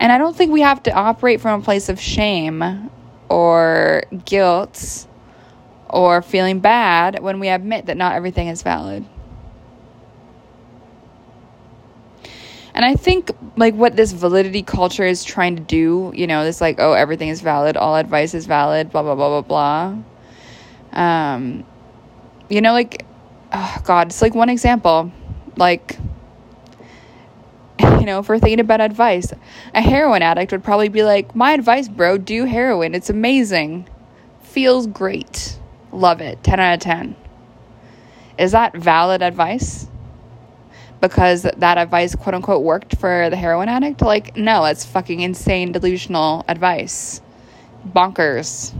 And 0.00 0.10
I 0.10 0.18
don't 0.18 0.36
think 0.36 0.50
we 0.50 0.62
have 0.62 0.82
to 0.82 0.92
operate 0.92 1.40
from 1.40 1.60
a 1.60 1.64
place 1.64 1.88
of 1.88 2.00
shame 2.00 2.90
or 3.28 4.02
guilt 4.24 5.06
or 5.88 6.22
feeling 6.22 6.58
bad 6.58 7.22
when 7.22 7.38
we 7.38 7.48
admit 7.48 7.86
that 7.86 7.96
not 7.96 8.16
everything 8.16 8.48
is 8.48 8.62
valid. 8.62 9.04
And 12.74 12.84
I 12.84 12.94
think 12.94 13.30
like 13.56 13.74
what 13.74 13.94
this 13.94 14.10
validity 14.10 14.64
culture 14.64 15.06
is 15.06 15.22
trying 15.22 15.54
to 15.54 15.62
do, 15.62 16.10
you 16.16 16.26
know, 16.26 16.42
this 16.42 16.60
like, 16.60 16.80
oh, 16.80 16.94
everything 16.94 17.28
is 17.28 17.40
valid, 17.42 17.76
all 17.76 17.94
advice 17.94 18.34
is 18.34 18.44
valid, 18.46 18.90
blah 18.90 19.04
blah 19.04 19.14
blah 19.14 19.40
blah 19.40 20.02
blah. 20.92 21.00
Um, 21.00 21.64
you 22.48 22.60
know, 22.60 22.72
like, 22.72 23.04
oh 23.52 23.76
God, 23.84 24.08
it's 24.08 24.22
like 24.22 24.34
one 24.34 24.48
example, 24.48 25.12
like. 25.56 25.98
You 27.78 28.12
know, 28.12 28.20
if 28.20 28.28
we're 28.28 28.38
thinking 28.38 28.60
about 28.60 28.80
advice, 28.80 29.32
a 29.74 29.82
heroin 29.82 30.22
addict 30.22 30.52
would 30.52 30.62
probably 30.62 30.88
be 30.88 31.02
like, 31.02 31.34
My 31.34 31.50
advice, 31.52 31.88
bro, 31.88 32.18
do 32.18 32.44
heroin. 32.44 32.94
It's 32.94 33.10
amazing. 33.10 33.88
Feels 34.42 34.86
great. 34.86 35.58
Love 35.90 36.20
it. 36.20 36.42
10 36.44 36.60
out 36.60 36.74
of 36.74 36.80
10. 36.80 37.16
Is 38.38 38.52
that 38.52 38.76
valid 38.76 39.22
advice? 39.22 39.88
because 41.00 41.42
that 41.42 41.78
advice 41.78 42.14
quote 42.14 42.34
unquote 42.34 42.62
worked 42.62 42.96
for 42.96 43.28
the 43.30 43.36
heroin 43.36 43.68
addict 43.68 44.00
like 44.02 44.36
no 44.36 44.64
it's 44.64 44.84
fucking 44.84 45.20
insane 45.20 45.72
delusional 45.72 46.44
advice 46.48 47.20
bonkers 47.88 48.74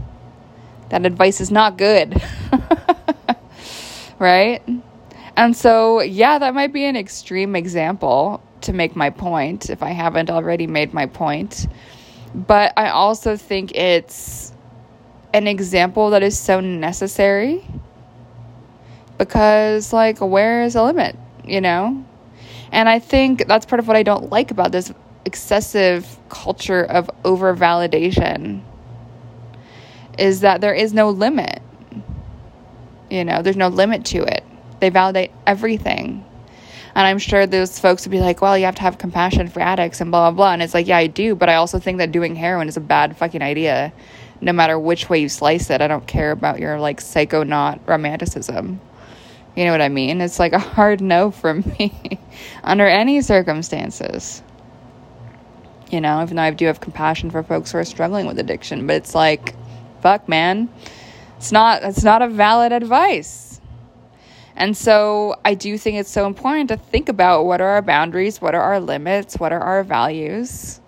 that 0.89 1.05
advice 1.05 1.39
is 1.39 1.51
not 1.51 1.77
good 1.77 2.21
right 4.19 4.61
and 5.35 5.55
so 5.55 6.01
yeah 6.01 6.37
that 6.39 6.53
might 6.53 6.73
be 6.73 6.85
an 6.85 6.95
extreme 6.95 7.55
example 7.55 8.41
to 8.61 8.73
make 8.73 8.95
my 8.95 9.09
point 9.09 9.69
if 9.69 9.83
i 9.83 9.91
haven't 9.91 10.29
already 10.29 10.67
made 10.67 10.93
my 10.93 11.05
point 11.05 11.67
but 12.33 12.73
i 12.77 12.89
also 12.89 13.37
think 13.37 13.75
it's 13.75 14.53
an 15.33 15.47
example 15.47 16.09
that 16.09 16.23
is 16.23 16.37
so 16.37 16.59
necessary 16.59 17.63
because 19.17 19.93
like 19.93 20.19
where 20.19 20.63
is 20.63 20.73
the 20.73 20.83
limit 20.83 21.15
you 21.47 21.61
know? 21.61 22.03
And 22.71 22.89
I 22.89 22.99
think 22.99 23.47
that's 23.47 23.65
part 23.65 23.79
of 23.79 23.87
what 23.87 23.95
I 23.97 24.03
don't 24.03 24.29
like 24.29 24.51
about 24.51 24.71
this 24.71 24.93
excessive 25.25 26.17
culture 26.29 26.83
of 26.83 27.09
over 27.23 27.55
validation 27.55 28.61
is 30.17 30.41
that 30.41 30.61
there 30.61 30.73
is 30.73 30.93
no 30.93 31.09
limit. 31.09 31.61
You 33.09 33.23
know, 33.25 33.41
there's 33.41 33.57
no 33.57 33.67
limit 33.69 34.05
to 34.05 34.23
it. 34.23 34.43
They 34.79 34.89
validate 34.89 35.31
everything. 35.45 36.25
And 36.97 37.05
I'm 37.05 37.19
sure 37.19 37.45
those 37.45 37.77
folks 37.77 38.05
would 38.05 38.11
be 38.11 38.19
like, 38.19 38.41
well, 38.41 38.57
you 38.57 38.65
have 38.65 38.75
to 38.75 38.81
have 38.81 38.97
compassion 38.97 39.47
for 39.49 39.59
addicts 39.59 40.01
and 40.01 40.09
blah, 40.09 40.31
blah, 40.31 40.35
blah. 40.35 40.53
And 40.53 40.63
it's 40.63 40.73
like, 40.73 40.87
yeah, 40.87 40.97
I 40.97 41.07
do. 41.07 41.35
But 41.35 41.47
I 41.47 41.55
also 41.55 41.77
think 41.77 41.99
that 41.99 42.11
doing 42.11 42.35
heroin 42.35 42.67
is 42.67 42.75
a 42.75 42.81
bad 42.81 43.15
fucking 43.15 43.43
idea. 43.43 43.93
No 44.41 44.51
matter 44.51 44.79
which 44.79 45.09
way 45.09 45.19
you 45.19 45.29
slice 45.29 45.69
it, 45.69 45.81
I 45.81 45.87
don't 45.87 46.07
care 46.07 46.31
about 46.31 46.59
your 46.59 46.79
like 46.79 46.99
psychonaut 46.99 47.87
romanticism. 47.87 48.81
You 49.55 49.65
know 49.65 49.71
what 49.71 49.81
I 49.81 49.89
mean? 49.89 50.21
It's 50.21 50.39
like 50.39 50.53
a 50.53 50.59
hard 50.59 51.01
no 51.01 51.31
from 51.31 51.63
me 51.79 52.19
under 52.63 52.87
any 52.87 53.21
circumstances. 53.21 54.41
You 55.91 56.01
know, 56.01 56.21
even 56.21 56.35
though 56.37 56.43
I 56.43 56.51
do 56.51 56.65
have 56.65 56.79
compassion 56.81 57.31
for 57.31 57.43
folks 57.43 57.71
who 57.71 57.77
are 57.77 57.85
struggling 57.85 58.25
with 58.25 58.39
addiction, 58.39 58.87
but 58.87 58.97
it's 58.97 59.15
like, 59.15 59.55
fuck, 60.01 60.27
man. 60.27 60.69
It's 61.37 61.51
not 61.51 61.83
it's 61.83 62.03
not 62.03 62.21
a 62.21 62.27
valid 62.27 62.71
advice. 62.71 63.61
And 64.55 64.75
so 64.75 65.35
I 65.45 65.53
do 65.53 65.77
think 65.77 65.97
it's 65.97 66.09
so 66.09 66.25
important 66.25 66.69
to 66.69 66.77
think 66.77 67.09
about 67.09 67.45
what 67.45 67.61
are 67.61 67.69
our 67.69 67.81
boundaries, 67.83 68.41
what 68.41 68.55
are 68.55 68.61
our 68.61 68.79
limits, 68.79 69.35
what 69.35 69.53
are 69.53 69.59
our 69.59 69.83
values. 69.83 70.81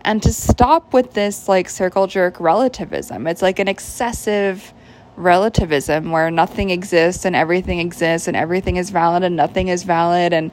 And 0.00 0.20
to 0.24 0.32
stop 0.32 0.92
with 0.92 1.14
this 1.14 1.48
like 1.48 1.68
circle 1.68 2.08
jerk 2.08 2.40
relativism. 2.40 3.28
It's 3.28 3.40
like 3.40 3.60
an 3.60 3.68
excessive 3.68 4.74
relativism 5.16 6.10
where 6.10 6.30
nothing 6.30 6.70
exists 6.70 7.24
and 7.24 7.36
everything 7.36 7.78
exists 7.78 8.26
and 8.26 8.36
everything 8.36 8.76
is 8.76 8.90
valid 8.90 9.22
and 9.22 9.36
nothing 9.36 9.68
is 9.68 9.84
valid 9.84 10.32
and 10.32 10.50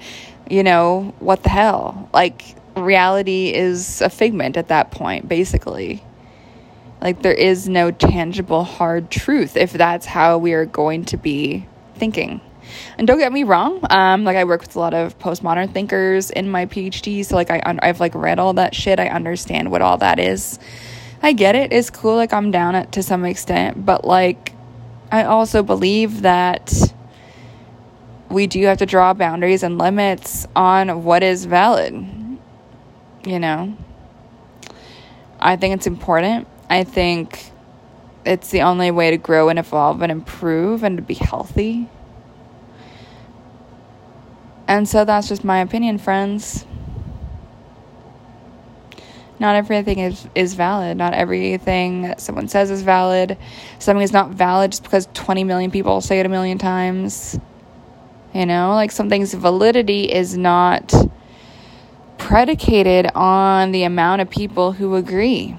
you 0.50 0.62
know 0.62 1.16
what 1.20 1.42
the 1.42 1.50
hell 1.50 2.08
like 2.14 2.56
reality 2.78 3.52
is 3.54 4.02
a 4.02 4.10
figment 4.10 4.58
at 4.58 4.68
that 4.68 4.92
point 4.92 5.28
basically 5.28 6.04
like 7.02 7.22
there 7.22 7.34
is 7.34 7.68
no 7.68 7.92
tangible 7.92 8.64
hard 8.64 9.10
truth 9.10 9.58
if 9.58 9.74
that's 9.74 10.06
how 10.06 10.38
we 10.38 10.54
are 10.54 10.66
going 10.66 11.06
to 11.06 11.18
be 11.18 11.68
thinking 11.96 12.42
and 12.98 13.08
don't 13.08 13.20
get 13.20 13.34
me 13.34 13.44
wrong 13.44 13.80
um 13.90 14.24
like 14.24 14.38
i 14.38 14.44
work 14.44 14.62
with 14.62 14.76
a 14.76 14.80
lot 14.80 14.94
of 14.94 15.18
postmodern 15.20 15.72
thinkers 15.74 16.30
in 16.30 16.50
my 16.50 16.66
phd 16.66 17.26
so 17.26 17.36
like 17.36 17.50
I, 17.52 17.62
i've 17.82 18.00
like 18.00 18.16
read 18.16 18.40
all 18.40 18.54
that 18.54 18.74
shit 18.74 19.00
i 19.00 19.08
understand 19.08 19.72
what 19.72 19.82
all 19.82 19.98
that 19.98 20.20
is 20.20 20.60
I 21.24 21.34
get 21.34 21.56
it. 21.56 21.72
It's 21.72 21.90
cool. 21.90 22.16
Like, 22.16 22.34
I'm 22.34 22.52
down 22.52 22.76
it 22.76 22.94
to 22.94 23.04
some 23.04 23.26
extent. 23.26 23.86
But, 23.86 24.06
like, 24.06 24.54
I 25.12 25.24
also 25.24 25.62
believe 25.62 26.22
that 26.22 26.74
we 28.30 28.48
do 28.48 28.64
have 28.66 28.80
to 28.80 28.86
draw 28.86 29.14
boundaries 29.14 29.62
and 29.62 29.78
limits 29.78 30.48
on 30.56 31.04
what 31.04 31.22
is 31.22 31.46
valid. 31.46 31.94
You 33.26 33.40
know? 33.40 33.78
I 35.40 35.58
think 35.58 35.76
it's 35.76 35.88
important. 35.88 36.48
I 36.72 36.84
think 36.84 37.52
it's 38.26 38.50
the 38.50 38.62
only 38.62 38.90
way 38.90 39.12
to 39.12 39.18
grow 39.18 39.50
and 39.50 39.60
evolve 39.60 40.02
and 40.02 40.12
improve 40.12 40.84
and 40.84 40.98
to 40.98 41.04
be 41.04 41.14
healthy. 41.14 41.90
And 44.68 44.88
so 44.88 45.06
that's 45.06 45.28
just 45.28 45.44
my 45.44 45.60
opinion, 45.60 45.98
friends 45.98 46.66
not 49.42 49.56
everything 49.56 49.98
is, 49.98 50.28
is 50.36 50.54
valid. 50.54 50.98
Not 50.98 51.16
everything 51.16 52.04
that 52.04 52.22
someone 52.22 52.48
says 52.48 52.70
is 52.70 52.84
valid. 52.84 53.40
Something 53.80 54.04
is 54.04 54.14
not 54.14 54.30
valid 54.30 54.72
just 54.72 54.84
because 54.84 55.10
20 55.16 55.44
million 55.44 55.72
people 55.72 56.00
say 56.00 56.20
it 56.20 56.28
a 56.28 56.30
million 56.30 56.60
times. 56.60 57.40
You 58.36 58.46
know, 58.46 58.76
like 58.76 58.92
something's 58.92 59.34
validity 59.34 60.04
is 60.04 60.38
not 60.38 60.94
predicated 62.20 63.08
on 63.16 63.72
the 63.72 63.82
amount 63.84 64.22
of 64.22 64.30
people 64.30 64.74
who 64.74 64.96
agree. 64.96 65.58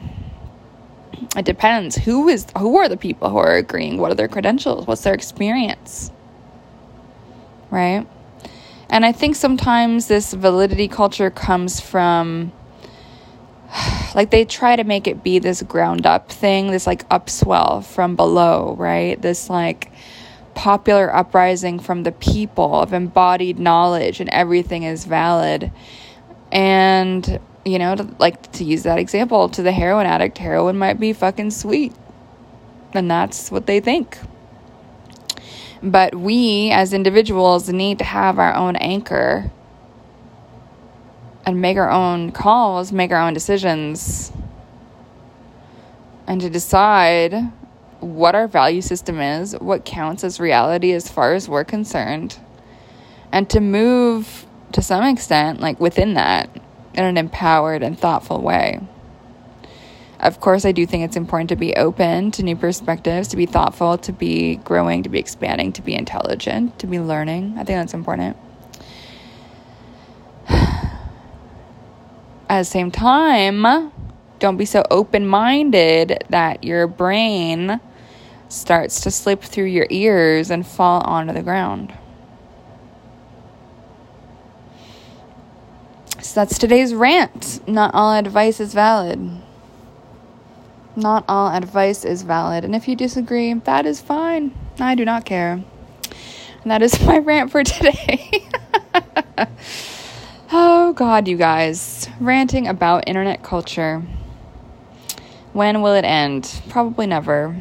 It 1.37 1.45
depends. 1.45 1.97
Who 1.97 2.29
is 2.29 2.47
who 2.59 2.77
are 2.77 2.89
the 2.89 2.97
people 2.97 3.31
who 3.31 3.39
are 3.39 3.55
agreeing? 3.55 3.99
What 3.99 4.11
are 4.11 4.15
their 4.15 4.29
credentials? 4.29 4.87
What's 4.87 5.03
their 5.03 5.15
experience? 5.15 6.11
Right? 7.71 8.07
And 8.91 9.07
I 9.07 9.13
think 9.13 9.37
sometimes 9.37 10.09
this 10.09 10.35
validity 10.35 10.89
culture 10.89 11.31
comes 11.31 11.81
from 11.81 12.53
like 14.15 14.31
they 14.31 14.45
try 14.45 14.77
to 14.77 14.85
make 14.85 15.07
it 15.07 15.23
be 15.23 15.39
this 15.39 15.63
ground 15.63 16.07
up 16.07 16.31
thing, 16.31 16.71
this 16.71 16.87
like 16.87 17.09
upswell 17.09 17.85
from 17.85 18.17
below, 18.17 18.77
right? 18.79 19.21
This 19.21 19.49
like 19.49 19.91
popular 20.55 21.15
uprising 21.15 21.79
from 21.79 22.03
the 22.03 22.13
people 22.13 22.81
of 22.81 22.93
embodied 22.93 23.59
knowledge 23.59 24.21
and 24.21 24.29
everything 24.31 24.83
is 24.83 25.05
valid. 25.07 25.73
And, 26.51 27.41
you 27.65 27.79
know, 27.79 27.95
to, 27.95 28.03
like 28.19 28.53
to 28.53 28.65
use 28.65 28.83
that 28.83 28.99
example, 28.99 29.49
to 29.51 29.63
the 29.63 29.73
heroin 29.73 30.07
addict, 30.07 30.39
heroin 30.39 30.77
might 30.77 30.99
be 30.99 31.13
fucking 31.13 31.51
sweet. 31.51 31.93
And 32.93 33.11
that's 33.11 33.51
what 33.51 33.67
they 33.67 33.81
think. 33.81 34.19
But 35.83 36.15
we 36.15 36.71
as 36.71 36.93
individuals 36.93 37.69
need 37.69 37.99
to 37.99 38.05
have 38.05 38.39
our 38.39 38.55
own 38.55 38.77
anchor 38.77 39.51
and 41.45 41.61
make 41.61 41.77
our 41.77 41.91
own 41.91 42.31
calls, 42.31 42.93
make 42.93 43.11
our 43.11 43.21
own 43.21 43.35
decisions, 43.35 44.33
and 46.27 46.41
to 46.41 46.49
decide 46.49 47.51
what 47.99 48.35
our 48.35 48.47
value 48.47 48.81
system 48.81 49.21
is, 49.21 49.53
what 49.59 49.85
counts 49.85 50.23
as 50.23 50.39
reality 50.39 50.93
as 50.93 51.09
far 51.09 51.35
as 51.35 51.49
we're 51.49 51.65
concerned, 51.65 52.39
and 53.33 53.51
to 53.51 53.61
move 53.61 54.47
to 54.73 54.83
some 54.83 55.05
extent, 55.05 55.61
like 55.61 55.81
within 55.81 56.15
that, 56.15 56.49
in 56.95 57.05
an 57.05 57.17
empowered 57.17 57.83
and 57.83 57.99
thoughtful 57.99 58.41
way. 58.41 58.81
Of 60.21 60.39
course, 60.39 60.65
I 60.65 60.71
do 60.71 60.87
think 60.87 61.05
it's 61.05 61.17
important 61.17 61.49
to 61.49 61.57
be 61.57 61.75
open 61.75 62.31
to 62.33 62.45
new 62.45 62.55
perspectives, 62.55 63.27
to 63.29 63.37
be 63.37 63.47
thoughtful, 63.47 63.99
to 63.99 64.13
be 64.13 64.57
growing, 64.57 65.03
to 65.03 65.09
be 65.09 65.19
expanding, 65.19 65.73
to 65.73 65.83
be 65.83 65.95
intelligent, 65.95 66.79
to 66.79 66.87
be 66.87 67.01
learning. 67.01 67.55
I 67.59 67.65
think 67.65 67.79
that's 67.79 67.93
important. 67.93 68.37
at 70.49 70.99
the 72.49 72.65
same 72.65 72.93
time, 72.93 73.93
Don't 74.39 74.57
be 74.57 74.65
so 74.65 74.85
open 74.91 75.27
minded 75.27 76.25
that 76.31 76.65
your 76.65 76.87
brain 76.87 77.81
starts 78.49 79.01
to 79.03 79.11
slip 79.11 79.43
through 79.43 79.67
your 79.67 79.87
ears 79.91 80.51
and 80.51 80.67
fall 80.67 81.01
onto 81.03 81.33
the 81.33 81.43
ground. 81.43 81.93
So 86.23 86.41
that's 86.41 86.57
today's 86.57 86.95
rant. 86.95 87.67
Not 87.69 87.91
all 87.95 88.15
advice 88.15 88.61
is 88.61 88.73
valid. 88.73 89.41
Not 90.95 91.25
all 91.29 91.49
advice 91.49 92.05
is 92.05 92.23
valid. 92.23 92.65
And 92.65 92.77
if 92.77 92.87
you 92.87 92.95
disagree, 92.95 93.53
that 93.55 93.87
is 93.87 94.01
fine. 94.01 94.57
I 94.79 94.95
do 94.95 95.05
not 95.05 95.25
care. 95.25 95.53
And 96.63 96.71
that 96.71 96.81
is 96.81 97.01
my 97.07 97.19
rant 97.19 97.51
for 97.51 97.65
today. 97.65 98.47
oh, 100.53 100.93
God, 100.93 101.27
you 101.27 101.37
guys. 101.37 102.09
Ranting 102.21 102.69
about 102.69 103.09
internet 103.09 103.43
culture. 103.43 104.03
When 105.53 105.83
will 105.83 105.95
it 105.95 106.05
end? 106.05 106.63
Probably 106.69 107.07
never. 107.07 107.57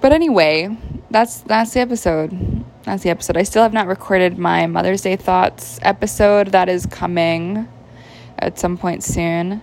But 0.00 0.12
anyway, 0.12 0.74
that's 1.10 1.40
that's 1.40 1.74
the 1.74 1.80
episode. 1.80 2.57
That's 2.88 3.02
the 3.02 3.10
episode. 3.10 3.36
I 3.36 3.42
still 3.42 3.62
have 3.62 3.74
not 3.74 3.86
recorded 3.86 4.38
my 4.38 4.66
Mother's 4.66 5.02
Day 5.02 5.16
thoughts 5.16 5.78
episode 5.82 6.52
that 6.52 6.70
is 6.70 6.86
coming 6.86 7.68
at 8.38 8.58
some 8.58 8.78
point 8.78 9.04
soon. 9.04 9.60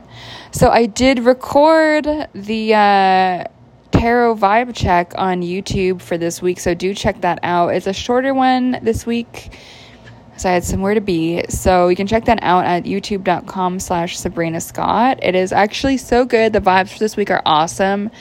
So 0.51 0.69
I 0.69 0.85
did 0.85 1.17
record 1.17 2.05
the 2.35 2.73
uh, 2.75 3.45
tarot 3.89 4.35
vibe 4.35 4.75
check 4.75 5.13
on 5.17 5.41
YouTube 5.41 6.03
for 6.03 6.19
this 6.19 6.39
week, 6.39 6.59
so 6.59 6.75
do 6.75 6.93
check 6.93 7.21
that 7.21 7.39
out. 7.41 7.69
It's 7.69 7.87
a 7.87 7.93
shorter 7.93 8.31
one 8.35 8.77
this 8.83 9.07
week. 9.07 9.57
So 10.37 10.49
I 10.49 10.53
had 10.53 10.63
somewhere 10.63 10.93
to 10.93 11.01
be. 11.01 11.45
So 11.49 11.87
you 11.87 11.95
can 11.95 12.05
check 12.05 12.25
that 12.25 12.37
out 12.43 12.65
at 12.65 12.83
youtube.com 12.83 13.79
slash 13.79 14.19
Sabrina 14.19 14.61
Scott. 14.61 15.17
It 15.23 15.33
is 15.33 15.51
actually 15.51 15.97
so 15.97 16.25
good. 16.25 16.53
The 16.53 16.59
vibes 16.59 16.89
for 16.89 16.99
this 16.99 17.17
week 17.17 17.31
are 17.31 17.41
awesome. 17.43 18.11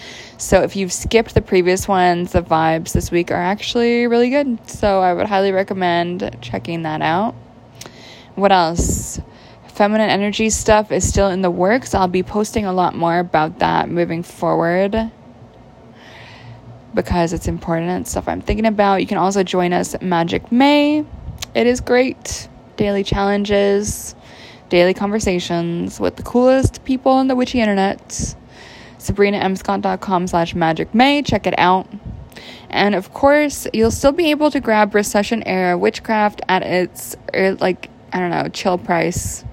So 0.45 0.61
if 0.61 0.77
you've 0.77 0.93
skipped 0.93 1.33
the 1.33 1.41
previous 1.41 1.89
ones, 1.89 2.33
the 2.33 2.43
vibes 2.43 2.93
this 2.93 3.11
week 3.11 3.31
are 3.31 3.43
actually 3.43 4.07
really 4.07 4.29
good. 4.29 4.59
So 4.69 5.01
I 5.01 5.15
would 5.15 5.25
highly 5.25 5.53
recommend 5.53 6.37
checking 6.43 6.83
that 6.83 7.01
out. 7.01 7.35
What 8.35 8.53
else? 8.53 9.23
Feminine 9.69 10.11
energy 10.11 10.51
stuff 10.51 10.93
is 10.93 11.09
still 11.09 11.29
in 11.29 11.41
the 11.41 11.51
works. 11.51 11.95
I'll 11.95 12.09
be 12.09 12.23
posting 12.23 12.67
a 12.67 12.75
lot 12.75 12.95
more 12.95 13.21
about 13.21 13.61
that 13.61 13.89
moving 13.89 14.23
forward 14.23 15.11
because 16.93 17.33
it's 17.33 17.49
important 17.49 18.07
stuff 18.07 18.29
I'm 18.29 18.43
thinking 18.43 18.67
about. 18.67 19.01
You 19.01 19.07
can 19.07 19.17
also 19.17 19.43
join 19.45 19.73
us 19.73 19.99
Magic 20.03 20.53
May. 20.53 21.07
It 21.55 21.67
is 21.67 21.81
great. 21.81 22.51
Daily 22.77 23.03
challenges, 23.03 24.15
daily 24.69 24.93
conversations 24.93 25.99
with 25.99 26.17
the 26.17 26.23
coolest 26.23 26.85
people 26.85 27.13
on 27.13 27.29
the 27.29 27.35
witchy 27.35 27.63
internet. 27.63 28.35
SabrinaMScott.com 29.05 30.27
slash 30.27 30.55
Magic 30.55 30.95
May. 30.95 31.23
Check 31.23 31.47
it 31.47 31.55
out. 31.59 31.87
And 32.71 32.95
of 32.95 33.13
course, 33.13 33.67
you'll 33.73 33.91
still 33.91 34.13
be 34.13 34.31
able 34.31 34.51
to 34.51 34.61
grab 34.61 34.95
Recession 34.95 35.43
Era 35.47 35.79
Witchcraft 35.79 36.41
at 36.49 36.63
its, 36.63 37.17
er, 37.35 37.55
like, 37.55 37.89
I 38.13 38.19
don't 38.19 38.31
know, 38.31 38.49
chill 38.49 38.79
price 38.79 39.45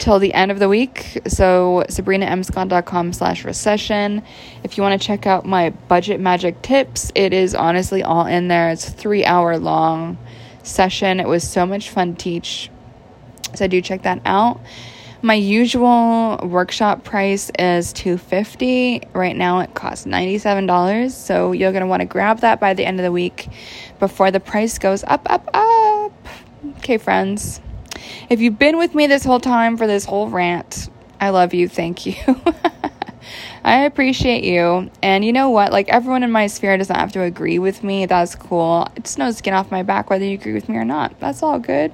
till 0.00 0.18
the 0.18 0.34
end 0.34 0.50
of 0.50 0.58
the 0.58 0.68
week. 0.68 1.20
So 1.28 1.84
sabrinamscott.com 1.88 3.12
slash 3.12 3.44
recession. 3.44 4.22
If 4.64 4.76
you 4.76 4.82
want 4.82 5.00
to 5.00 5.06
check 5.06 5.26
out 5.26 5.44
my 5.44 5.70
budget 5.70 6.18
magic 6.18 6.60
tips, 6.62 7.12
it 7.14 7.32
is 7.32 7.54
honestly 7.54 8.02
all 8.02 8.26
in 8.26 8.48
there. 8.48 8.70
It's 8.70 8.88
three 8.88 9.24
hour 9.24 9.58
long 9.58 10.18
session. 10.62 11.20
It 11.20 11.28
was 11.28 11.48
so 11.48 11.66
much 11.66 11.90
fun 11.90 12.16
teach. 12.16 12.70
So 13.54 13.66
do 13.66 13.80
check 13.80 14.02
that 14.02 14.20
out. 14.24 14.60
My 15.22 15.34
usual 15.34 16.38
workshop 16.42 17.04
price 17.04 17.50
is 17.58 17.92
250. 17.92 19.02
Right 19.12 19.36
now 19.36 19.60
it 19.60 19.74
costs 19.74 20.06
$97. 20.06 21.10
So 21.10 21.52
you're 21.52 21.72
going 21.72 21.82
to 21.82 21.86
want 21.86 22.00
to 22.00 22.06
grab 22.06 22.40
that 22.40 22.58
by 22.58 22.72
the 22.72 22.86
end 22.86 22.98
of 22.98 23.04
the 23.04 23.12
week 23.12 23.48
before 23.98 24.30
the 24.30 24.40
price 24.40 24.78
goes 24.78 25.04
up 25.04 25.30
up 25.30 25.46
up. 25.52 26.12
Okay, 26.78 26.96
friends. 26.96 27.60
If 28.30 28.40
you've 28.40 28.58
been 28.58 28.78
with 28.78 28.94
me 28.94 29.06
this 29.08 29.22
whole 29.22 29.40
time 29.40 29.76
for 29.76 29.86
this 29.86 30.06
whole 30.06 30.30
rant, 30.30 30.88
I 31.20 31.30
love 31.30 31.52
you. 31.52 31.68
Thank 31.68 32.06
you. 32.06 32.14
I 33.64 33.80
appreciate 33.82 34.42
you. 34.42 34.90
And 35.02 35.22
you 35.22 35.34
know 35.34 35.50
what? 35.50 35.70
Like, 35.70 35.90
everyone 35.90 36.22
in 36.22 36.30
my 36.30 36.46
sphere 36.46 36.78
doesn't 36.78 36.96
have 36.96 37.12
to 37.12 37.22
agree 37.22 37.58
with 37.58 37.84
me. 37.84 38.06
That's 38.06 38.34
cool. 38.34 38.88
It's 38.96 39.18
no 39.18 39.30
skin 39.32 39.52
off 39.52 39.70
my 39.70 39.82
back 39.82 40.08
whether 40.08 40.24
you 40.24 40.34
agree 40.34 40.54
with 40.54 40.68
me 40.68 40.76
or 40.76 40.84
not. 40.84 41.20
That's 41.20 41.42
all 41.42 41.58
good. 41.58 41.92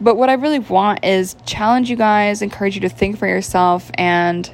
But 0.00 0.16
what 0.16 0.28
I 0.28 0.34
really 0.34 0.58
want 0.58 1.04
is 1.04 1.36
challenge 1.46 1.88
you 1.88 1.96
guys, 1.96 2.42
encourage 2.42 2.74
you 2.74 2.82
to 2.82 2.88
think 2.88 3.18
for 3.18 3.26
yourself, 3.26 3.90
and 3.94 4.50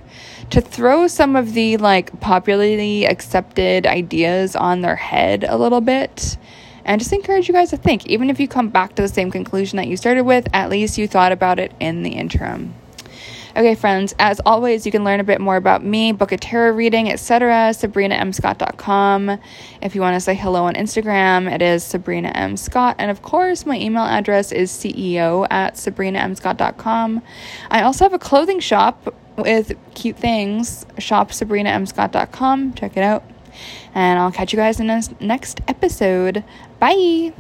to 0.50 0.60
throw 0.60 1.08
some 1.08 1.34
of 1.34 1.54
the 1.54 1.76
like 1.78 2.20
popularly 2.20 3.06
accepted 3.06 3.86
ideas 3.86 4.54
on 4.54 4.82
their 4.82 4.96
head 4.96 5.44
a 5.44 5.56
little 5.56 5.80
bit 5.80 6.36
and 6.84 7.00
just 7.00 7.12
encourage 7.12 7.48
you 7.48 7.54
guys 7.54 7.70
to 7.70 7.76
think. 7.76 8.06
Even 8.06 8.30
if 8.30 8.40
you 8.40 8.48
come 8.48 8.68
back 8.68 8.94
to 8.94 9.02
the 9.02 9.08
same 9.08 9.30
conclusion 9.30 9.76
that 9.76 9.86
you 9.86 9.96
started 9.96 10.22
with, 10.22 10.48
at 10.52 10.70
least 10.70 10.98
you 10.98 11.06
thought 11.06 11.32
about 11.32 11.58
it 11.58 11.72
in 11.80 12.02
the 12.02 12.10
interim. 12.10 12.74
Okay, 13.54 13.74
friends, 13.74 14.14
as 14.18 14.40
always, 14.46 14.86
you 14.86 14.92
can 14.92 15.04
learn 15.04 15.20
a 15.20 15.24
bit 15.24 15.40
more 15.40 15.56
about 15.56 15.84
me, 15.84 16.12
book 16.12 16.32
a 16.32 16.38
tarot 16.38 16.72
reading, 16.72 17.10
etc. 17.10 17.70
SabrinaMScott.com. 17.74 19.38
If 19.82 19.94
you 19.94 20.00
want 20.00 20.14
to 20.14 20.20
say 20.20 20.34
hello 20.34 20.64
on 20.64 20.74
Instagram, 20.74 21.52
it 21.52 21.60
is 21.60 21.84
Sabrina 21.84 22.28
M. 22.30 22.56
Scott. 22.56 22.96
And 22.98 23.10
of 23.10 23.20
course, 23.20 23.66
my 23.66 23.78
email 23.78 24.04
address 24.04 24.52
is 24.52 24.70
CEO 24.70 25.46
at 25.50 25.74
SabrinaMScott.com. 25.74 27.22
I 27.70 27.82
also 27.82 28.06
have 28.06 28.14
a 28.14 28.18
clothing 28.18 28.60
shop 28.60 29.14
with 29.36 29.72
cute 29.94 30.16
things, 30.16 30.86
shopsabrinamscott.com. 30.96 32.74
Check 32.74 32.96
it 32.96 33.02
out. 33.02 33.24
And 33.94 34.18
I'll 34.18 34.32
catch 34.32 34.54
you 34.54 34.56
guys 34.56 34.80
in 34.80 34.86
the 34.86 35.14
next 35.20 35.60
episode. 35.68 36.42
Bye. 36.78 37.32